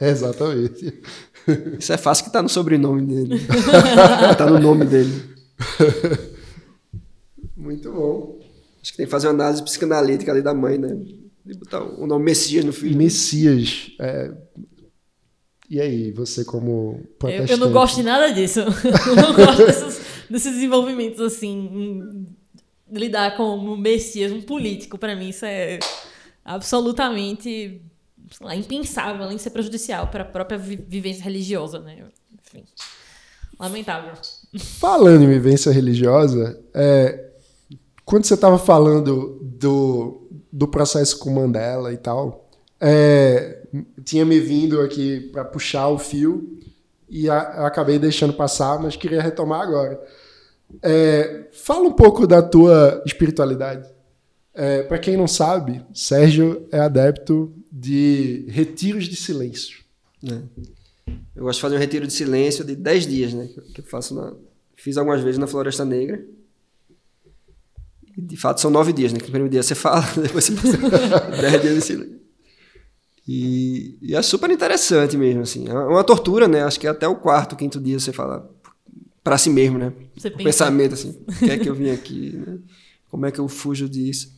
[0.00, 1.00] Exatamente.
[1.78, 3.36] Isso é fácil que está no sobrenome dele.
[4.30, 5.36] Está no nome dele.
[7.56, 8.38] Muito bom.
[8.80, 10.96] Acho que tem que fazer uma análise psicanalítica ali da mãe, né?
[11.44, 12.96] De botar o nome Messias no filho.
[12.96, 13.90] Messias.
[13.98, 14.32] É,
[15.70, 17.02] e aí, você como?
[17.24, 18.60] Eu, eu não gosto de nada disso.
[19.06, 20.00] eu não gosto desses,
[20.30, 22.26] desses desenvolvimentos assim.
[22.90, 25.78] Lidar com um Messias, um político, para mim isso é
[26.48, 27.82] absolutamente
[28.40, 32.06] lá, impensável, além de ser prejudicial para a própria vivência religiosa, né?
[32.32, 32.64] Enfim,
[33.58, 34.12] lamentável.
[34.58, 37.32] Falando em vivência religiosa, é,
[38.04, 42.48] quando você estava falando do, do processo com Mandela e tal,
[42.80, 43.62] é,
[44.02, 46.58] tinha me vindo aqui para puxar o fio
[47.10, 50.00] e a, acabei deixando passar, mas queria retomar agora.
[50.82, 53.97] É, fala um pouco da tua espiritualidade.
[54.58, 59.78] É, para quem não sabe, Sérgio é adepto de retiros de silêncio.
[60.24, 60.42] É.
[61.36, 63.48] Eu gosto de fazer um retiro de silêncio de 10 dias, né?
[63.72, 64.34] Que eu faço na,
[64.74, 66.26] fiz algumas vezes na Floresta Negra.
[68.16, 69.20] E de fato são nove dias, né?
[69.20, 72.18] Que no primeiro dia você fala, depois você passa 10 dias de silêncio.
[73.28, 75.68] E, e, é super interessante mesmo, assim.
[75.68, 76.64] É uma tortura, né?
[76.64, 78.52] Acho que até o quarto, quinto dia você fala
[79.22, 79.92] para si mesmo, né?
[80.16, 82.58] Você o pensamento, assim, o que é que eu vim aqui, né?
[83.08, 84.37] Como é que eu fujo disso?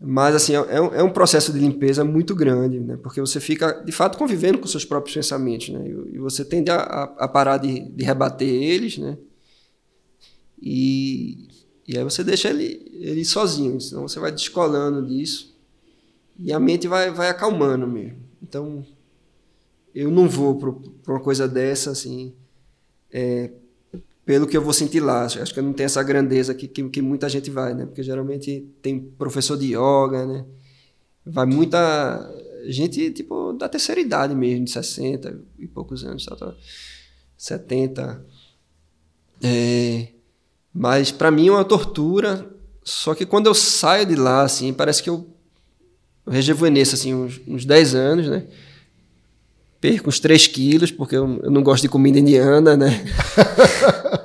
[0.00, 2.96] Mas, assim, é, é um, é um processo de limpeza muito grande, né?
[2.96, 5.88] Porque você fica, de fato, convivendo com seus próprios pensamentos, né?
[5.88, 9.18] E, e você tende a, a, parar de, de, rebater eles, né?
[10.60, 11.48] E,
[11.86, 15.56] e aí você deixa ele, ele sozinho, senão você vai descolando disso
[16.38, 18.18] e a mente vai, vai acalmando mesmo.
[18.40, 18.86] Então,
[19.92, 22.32] eu não vou para uma coisa dessa, assim,
[23.10, 23.50] é,
[24.28, 25.24] pelo que eu vou sentir lá.
[25.24, 27.86] Acho que eu não tenho essa grandeza que, que, que, muita gente vai, né?
[27.86, 30.44] Porque geralmente tem professor de yoga, né?
[31.24, 32.30] Vai muita
[32.66, 36.54] gente, tipo, da terceira idade mesmo, de 60 e poucos anos, tá,
[37.38, 38.22] 70.
[39.42, 40.08] É,
[40.74, 42.46] Mas para mim é uma tortura.
[42.84, 45.26] Só que quando eu saio de lá, assim, parece que eu,
[46.26, 48.44] eu rejuvenesço, assim, uns, uns 10 anos, né?
[49.80, 53.02] Perco uns 3 quilos, porque eu, eu não gosto de comida indiana, né?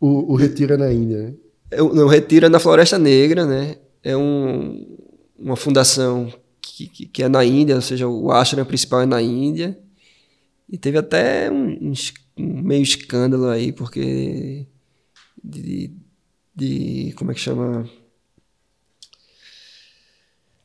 [0.00, 1.34] o, o Retiro é na Índia, né?
[1.70, 3.76] Eu, o Retiro é na Floresta Negra, né?
[4.02, 4.98] É um,
[5.38, 9.20] uma fundação que, que, que, é na Índia, ou seja, o ashram principal é na
[9.20, 9.78] Índia.
[10.68, 11.92] E teve até um,
[12.38, 14.66] um meio escândalo aí, porque
[15.42, 15.92] de,
[16.54, 17.88] de como é que chama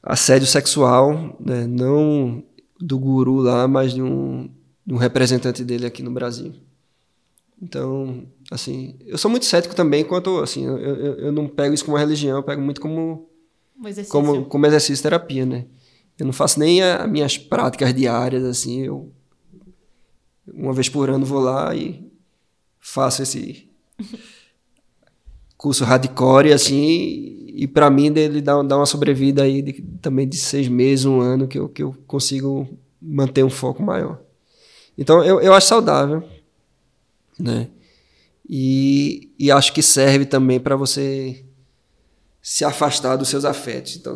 [0.01, 1.65] assédio sexual, né?
[1.67, 2.43] não
[2.79, 4.49] do guru lá, mas de um,
[4.85, 6.53] de um representante dele aqui no Brasil.
[7.61, 11.83] Então, assim, eu sou muito cético também quanto, assim, eu, eu, eu não pego isso
[11.83, 13.29] como uma religião, eu pego muito como
[13.79, 14.11] um exercício.
[14.11, 15.65] como, como exercício de terapia, né?
[16.17, 19.11] Eu não faço nem as minhas práticas diárias, assim, eu
[20.47, 22.07] uma vez por ano vou lá e
[22.79, 23.67] faço esse
[25.57, 30.37] curso hardcore, assim, e para mim ele dá, dá uma sobrevida aí de, também de
[30.37, 32.67] seis meses, um ano, que eu, que eu consigo
[33.01, 34.21] manter um foco maior.
[34.97, 36.23] Então eu, eu acho saudável,
[37.39, 37.69] né?
[38.47, 41.43] E, e acho que serve também para você
[42.41, 43.95] se afastar dos seus afetos.
[43.95, 44.13] Então,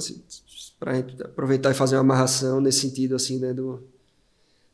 [0.80, 3.84] para aproveitar e fazer uma amarração nesse sentido, assim, né, do,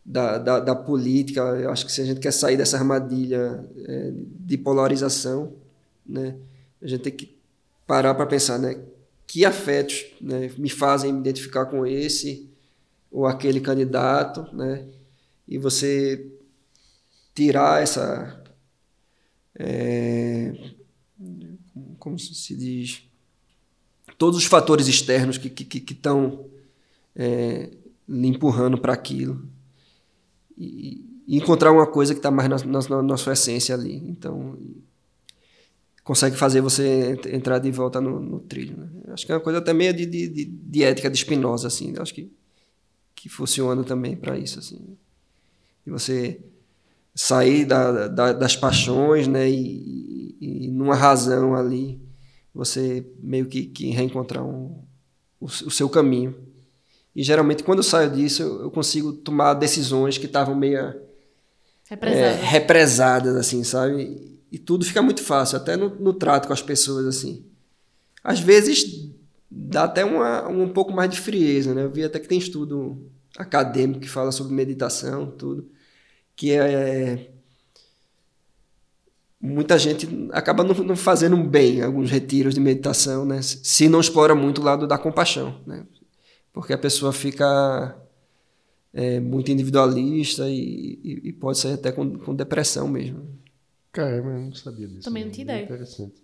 [0.06, 4.12] da, da, da, política, eu acho que se a gente quer sair dessa armadilha é,
[4.14, 5.54] de polarização,
[6.06, 6.36] né,
[6.82, 7.36] a gente tem que
[7.88, 8.80] parar para pensar, né?
[9.28, 12.50] Que afetos né, me fazem me identificar com esse
[13.12, 14.86] ou aquele candidato, né?
[15.48, 16.32] E você
[17.34, 18.44] tirar essa.
[19.58, 20.54] É,
[22.00, 23.04] como se diz?
[24.18, 26.50] Todos os fatores externos que estão que, que,
[27.16, 27.72] é,
[28.08, 29.48] lhe empurrando para aquilo.
[30.58, 33.96] E, e, encontrar uma coisa que está mais na, na, na sua essência ali.
[33.96, 34.58] Então,
[36.04, 38.78] consegue fazer você entrar de volta no, no trilho.
[38.78, 38.88] Né?
[39.08, 41.94] Acho que é uma coisa até meio de, de, de ética de Spinoza, assim.
[41.98, 42.32] Acho que,
[43.16, 44.80] que funciona também para isso, assim.
[45.86, 46.40] E você
[47.16, 49.50] sair da, da, das paixões, né?
[49.50, 52.02] E, e, numa razão ali,
[52.54, 54.84] você meio que, que reencontrar um,
[55.40, 56.36] o, o, seu caminho.
[57.16, 61.06] E geralmente, quando eu saio disso, eu, eu consigo tomar decisões que estavam meio...
[61.88, 62.40] Represadas.
[62.40, 64.42] É, represadas, assim, sabe?
[64.52, 67.46] E tudo fica muito fácil, até no, no trato com as pessoas, assim.
[68.24, 69.10] Às vezes
[69.50, 71.84] dá até uma, um pouco mais de frieza, né?
[71.84, 75.70] Eu vi até que tem estudo acadêmico que fala sobre meditação, tudo,
[76.36, 77.32] que é
[79.46, 83.42] muita gente acaba não, não fazendo bem alguns retiros de meditação, né?
[83.42, 85.86] Se não explora muito o lado da compaixão, né?
[86.52, 87.96] Porque a pessoa fica
[88.94, 93.28] é, muito individualista e, e, e, pode sair até com, com depressão mesmo.
[93.92, 95.04] Caramba, eu não sabia disso.
[95.04, 95.64] Também não tinha ideia.
[95.64, 96.16] Interessante.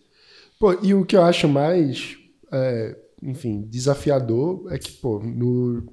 [0.60, 2.18] Pô, e o que eu acho mais,
[2.52, 5.84] é, enfim, desafiador é que, pô, no,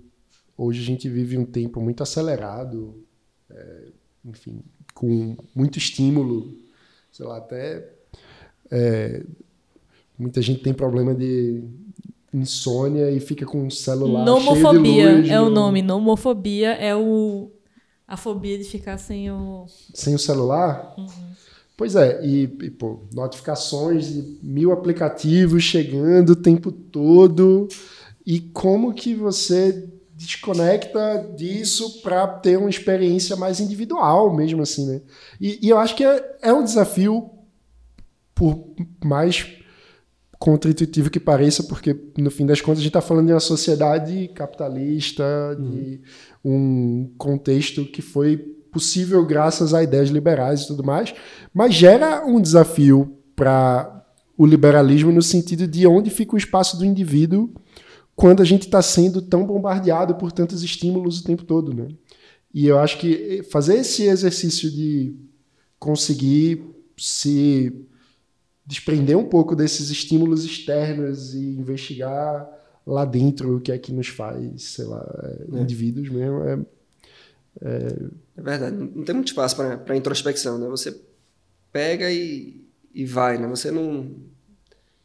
[0.56, 3.04] hoje a gente vive um tempo muito acelerado,
[3.50, 3.88] é,
[4.28, 4.62] enfim,
[4.94, 6.54] com muito estímulo,
[7.10, 7.88] sei lá, até
[8.70, 9.24] é,
[10.18, 11.62] muita gente tem problema de
[12.32, 15.82] insônia e fica com o celular Nomofobia cheio de luz, é o nome.
[15.82, 17.50] Nomofobia é o
[18.06, 20.94] a fobia de ficar sem o sem o celular.
[20.98, 21.06] Uhum.
[21.76, 27.68] Pois é, e, e pô, notificações de mil aplicativos chegando o tempo todo.
[28.26, 29.88] E como que você
[30.18, 35.00] desconecta disso para ter uma experiência mais individual mesmo assim, né?
[35.40, 37.30] E, e eu acho que é, é um desafio,
[38.34, 38.68] por
[39.04, 39.46] mais
[40.36, 44.28] contra-intuitivo que pareça, porque no fim das contas a gente está falando de uma sociedade
[44.34, 45.24] capitalista,
[45.56, 45.70] uhum.
[45.70, 46.00] de
[46.44, 48.36] um contexto que foi
[48.72, 51.14] possível graças a ideias liberais e tudo mais,
[51.54, 54.04] mas gera um desafio para
[54.36, 57.52] o liberalismo no sentido de onde fica o espaço do indivíduo
[58.18, 61.86] quando a gente está sendo tão bombardeado por tantos estímulos o tempo todo, né?
[62.52, 65.14] E eu acho que fazer esse exercício de
[65.78, 66.64] conseguir
[66.96, 67.72] se
[68.66, 72.44] desprender um pouco desses estímulos externos e investigar
[72.84, 75.06] lá dentro o que é que nos faz, sei lá,
[75.52, 75.60] é.
[75.60, 76.58] indivíduos mesmo, é,
[77.62, 77.96] é...
[78.36, 80.66] é verdade, não tem muito espaço para introspecção, né?
[80.66, 81.00] Você
[81.70, 83.46] pega e, e vai, né?
[83.46, 84.10] Você não,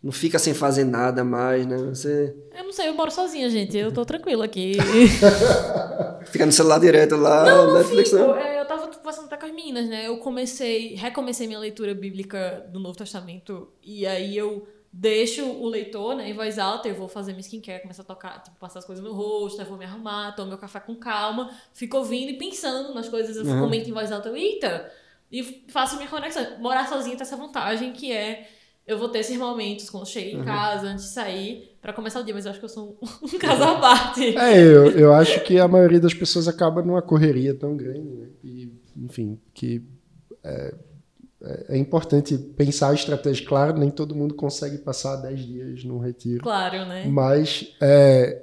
[0.03, 1.77] não fica sem fazer nada mais, né?
[1.77, 2.35] Você...
[2.53, 3.77] Eu não sei, eu moro sozinha, gente.
[3.77, 4.73] Eu tô tranquila aqui.
[6.27, 8.21] fica no celular direto lá, não, não Netflix, fico.
[8.21, 8.35] Não.
[8.35, 10.07] É, eu tava conversando até com as meninas, né?
[10.07, 16.15] Eu comecei, recomecei minha leitura bíblica do Novo Testamento e aí eu deixo o leitor
[16.15, 18.85] né, em voz alta, eu vou fazer minha skincare, começar a tocar, tipo, passar as
[18.85, 22.37] coisas no rosto, eu vou me arrumar, tomo meu café com calma, fico ouvindo e
[22.37, 23.61] pensando nas coisas, eu uhum.
[23.61, 24.91] comento em voz alta, eu, eita,
[25.31, 26.59] e faço minha conexão.
[26.59, 28.47] Morar sozinha tem essa vantagem que é
[28.85, 30.45] eu vou ter esses momentos quando chego em uhum.
[30.45, 33.07] casa, antes de sair, para começar o dia, mas eu acho que eu sou um,
[33.25, 34.37] um caso à parte.
[34.37, 38.27] É, eu, eu acho que a maioria das pessoas acaba numa correria tão grande, né?
[38.43, 39.81] E, enfim, que
[40.43, 40.73] é,
[41.43, 43.47] é, é importante pensar a estratégia.
[43.47, 46.43] Claro, nem todo mundo consegue passar 10 dias num retiro.
[46.43, 47.05] Claro, né?
[47.07, 48.41] Mas é,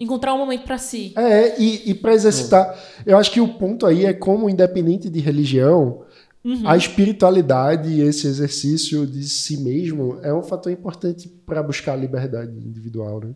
[0.00, 1.12] encontrar um momento para si.
[1.16, 2.78] É, e, e para exercitar.
[3.04, 6.02] Eu acho que o ponto aí é como, independente de religião,
[6.42, 6.66] Uhum.
[6.66, 11.96] A espiritualidade e esse exercício de si mesmo é um fator importante para buscar a
[11.96, 13.34] liberdade individual, né?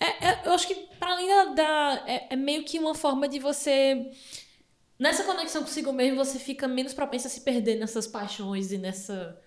[0.00, 3.28] É, é, eu acho que para além da, da é, é, meio que uma forma
[3.28, 4.10] de você
[4.98, 9.38] nessa conexão consigo mesmo você fica menos propenso a se perder nessas paixões e nessa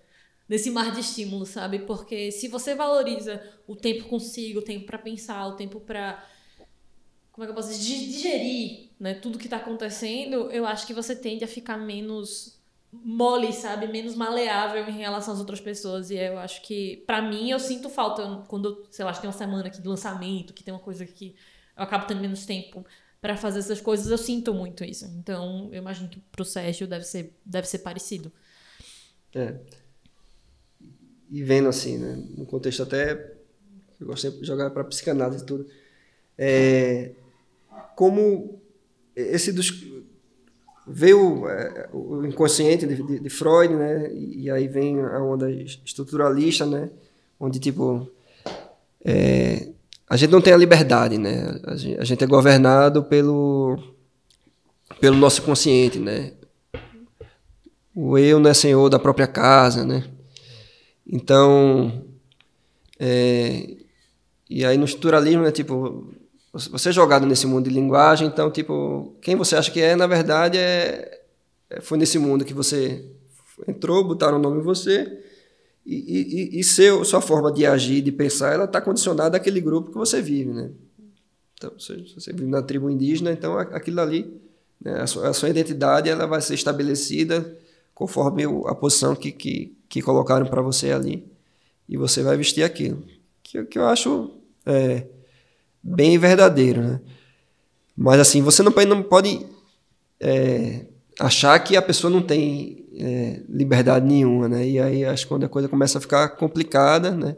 [0.48, 1.80] nesse mar de estímulos, sabe?
[1.80, 6.24] Porque se você valoriza o tempo consigo, o tempo para pensar, o tempo para
[7.34, 10.94] como é que eu posso dizer, digerir né, tudo que está acontecendo, eu acho que
[10.94, 12.62] você tende a ficar menos
[12.92, 13.88] mole, sabe?
[13.88, 16.12] Menos maleável em relação às outras pessoas.
[16.12, 19.68] E eu acho que, para mim, eu sinto falta quando, sei lá, tem uma semana
[19.68, 21.36] aqui de lançamento, que tem uma coisa que
[21.76, 22.86] eu acabo tendo menos tempo
[23.20, 25.06] para fazer essas coisas, eu sinto muito isso.
[25.18, 28.32] Então, eu imagino que pro Sérgio deve ser, deve ser parecido.
[29.34, 29.56] É.
[31.32, 33.34] E vendo assim, né, no contexto até,
[34.00, 35.68] eu gosto sempre de jogar para psicanálise e tudo,
[36.38, 37.14] é,
[37.96, 38.62] como
[39.16, 39.72] esse dos
[40.86, 44.12] veio é, o inconsciente de, de, de, Freud, né?
[44.14, 46.90] E, aí vem a onda estruturalista, né?
[47.40, 48.10] Onde tipo
[49.04, 49.70] é,
[50.10, 51.60] a gente não tem a liberdade, né?
[51.64, 53.78] A gente, a gente, é governado pelo
[55.00, 56.34] pelo nosso consciente, né?
[57.96, 60.04] O eu não é senhor da própria casa, né?
[61.06, 62.06] Então,
[63.00, 63.78] é,
[64.50, 65.52] e aí no estruturalismo, né?
[65.52, 66.14] Tipo
[66.54, 70.06] você é jogado nesse mundo de linguagem, então, tipo, quem você acha que é, na
[70.06, 71.22] verdade, é,
[71.68, 73.04] é foi nesse mundo que você
[73.68, 75.20] entrou, botaram o nome em você,
[75.84, 75.96] e,
[76.54, 79.98] e, e seu, sua forma de agir, de pensar, ela está condicionada àquele grupo que
[79.98, 80.70] você vive, né?
[81.56, 84.40] Então, se você vive na tribo indígena, então aquilo ali,
[84.80, 87.58] né, a, sua, a, sua, identidade, ela vai ser estabelecida
[87.96, 91.26] conforme a posição que, que, que colocaram para você ali,
[91.90, 93.04] e você vai vestir aquilo.
[93.42, 94.30] Que, que eu acho...
[94.66, 95.08] É,
[95.84, 97.02] bem verdadeiro, né?
[97.96, 99.46] Mas assim, você não pode, não pode
[100.20, 100.86] é,
[101.20, 104.68] achar que a pessoa não tem é, liberdade nenhuma, né?
[104.68, 107.36] E aí acho que quando a coisa começa a ficar complicada, né?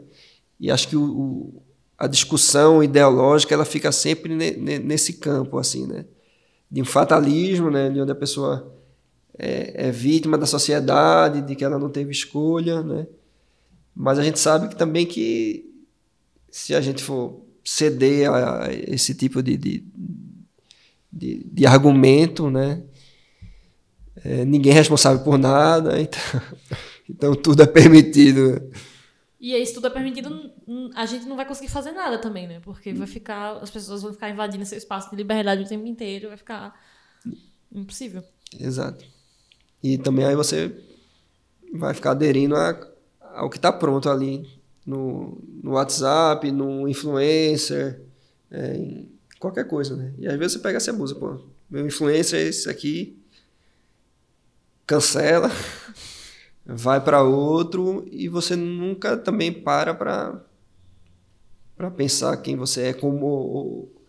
[0.58, 1.62] E acho que o, o,
[1.98, 6.06] a discussão ideológica ela fica sempre ne, ne, nesse campo, assim, né?
[6.70, 7.90] De um fatalismo, né?
[7.90, 8.74] De onde a pessoa
[9.38, 13.06] é, é vítima da sociedade, de que ela não teve escolha, né?
[13.94, 15.70] Mas a gente sabe que também que
[16.50, 19.84] se a gente for ceder a esse tipo de, de,
[21.12, 22.82] de, de argumento, né?
[24.24, 26.42] É, ninguém é responsável por nada, então,
[27.10, 28.70] então tudo é permitido.
[29.40, 30.50] E aí, se tudo é permitido,
[30.94, 32.60] a gente não vai conseguir fazer nada também, né?
[32.60, 36.28] Porque vai ficar, as pessoas vão ficar invadindo seu espaço de liberdade o tempo inteiro,
[36.28, 36.74] vai ficar
[37.72, 38.22] impossível.
[38.58, 39.04] Exato.
[39.82, 40.72] E também aí você
[41.74, 42.88] vai ficar aderindo a,
[43.34, 44.48] ao que está pronto ali
[44.86, 48.00] no, no WhatsApp, no influencer,
[48.50, 49.10] é, em
[49.40, 50.14] qualquer coisa, né?
[50.18, 53.18] E às vezes você pega essa abusa, pô, meu influencer é esse aqui,
[54.86, 55.50] cancela,
[56.64, 59.94] vai para outro e você nunca também para
[61.76, 64.02] para pensar quem você é, como ou,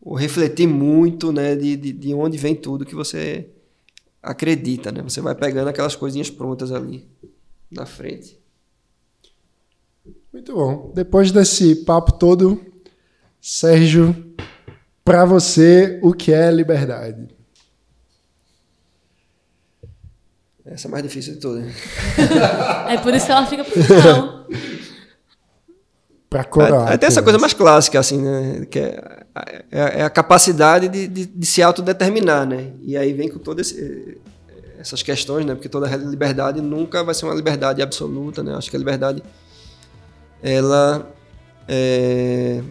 [0.00, 3.48] ou refletir muito, né, de, de, de onde vem tudo que você
[4.20, 5.02] acredita, né?
[5.02, 7.08] Você vai pegando aquelas coisinhas prontas ali
[7.70, 8.40] na frente.
[10.32, 10.92] Muito bom.
[10.94, 12.60] Depois desse papo todo,
[13.40, 14.34] Sérgio,
[15.04, 17.28] para você, o que é liberdade?
[20.64, 21.64] Essa é a mais difícil de todas.
[22.88, 24.46] é por isso que ela fica pro final.
[26.28, 26.92] Pra corar.
[26.92, 28.66] Até essa coisa mais clássica, assim, né?
[28.68, 29.20] Que é,
[29.70, 32.72] é, é a capacidade de, de, de, se autodeterminar, né?
[32.82, 33.72] E aí vem com todas
[34.78, 35.54] essas questões, né?
[35.54, 38.56] Porque toda liberdade nunca vai ser uma liberdade absoluta, né?
[38.56, 39.22] Acho que a liberdade
[40.42, 41.12] ela
[41.68, 42.62] é,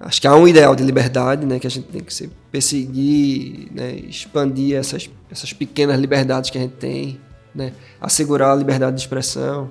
[0.00, 3.68] acho que há um ideal de liberdade, né, que a gente tem que se perseguir,
[3.72, 7.20] né, expandir essas, essas pequenas liberdades que a gente tem,
[7.54, 9.70] né, assegurar a liberdade de expressão,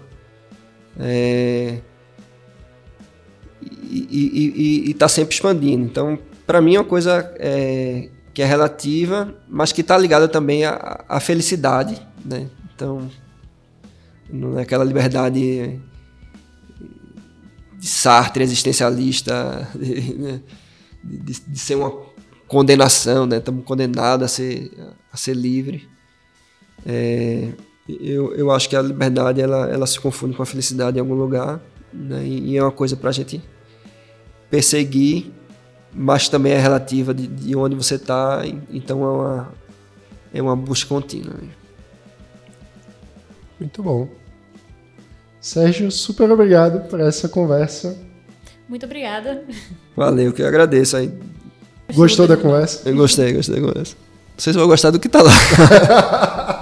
[1.00, 1.80] é,
[3.90, 5.86] e está sempre expandindo.
[5.86, 10.66] Então, para mim é uma coisa é, que é relativa, mas que está ligada também
[10.66, 12.48] à, à felicidade, né?
[12.74, 13.10] Então,
[14.30, 15.80] não é aquela liberdade
[17.84, 20.40] de Sartre existencialista, né,
[21.04, 21.92] de, de, de, ser uma
[22.48, 23.40] condenação, né?
[23.40, 24.72] Estamos condenados a ser,
[25.12, 25.86] a ser livre.
[26.86, 27.50] É,
[27.90, 31.14] eu, eu acho que a liberdade ela, ela se confunde com a felicidade em algum
[31.14, 31.62] lugar,
[31.92, 32.24] né?
[32.26, 33.44] e, e é uma coisa para a gente
[34.50, 35.34] perseguir,
[35.94, 39.54] mas também é relativa de, de onde você está, então é uma,
[40.36, 41.34] é uma busca contínua.
[41.34, 41.50] Né?
[43.60, 44.23] Muito bom.
[45.44, 47.98] Sérgio, super obrigado por essa conversa.
[48.66, 49.44] Muito obrigada.
[49.94, 51.12] Valeu, que eu agradeço aí.
[51.94, 52.88] Gostou da conversa?
[52.88, 53.94] Eu gostei, gostei da conversa.
[53.98, 55.32] Não sei se vou gostar do que tá lá.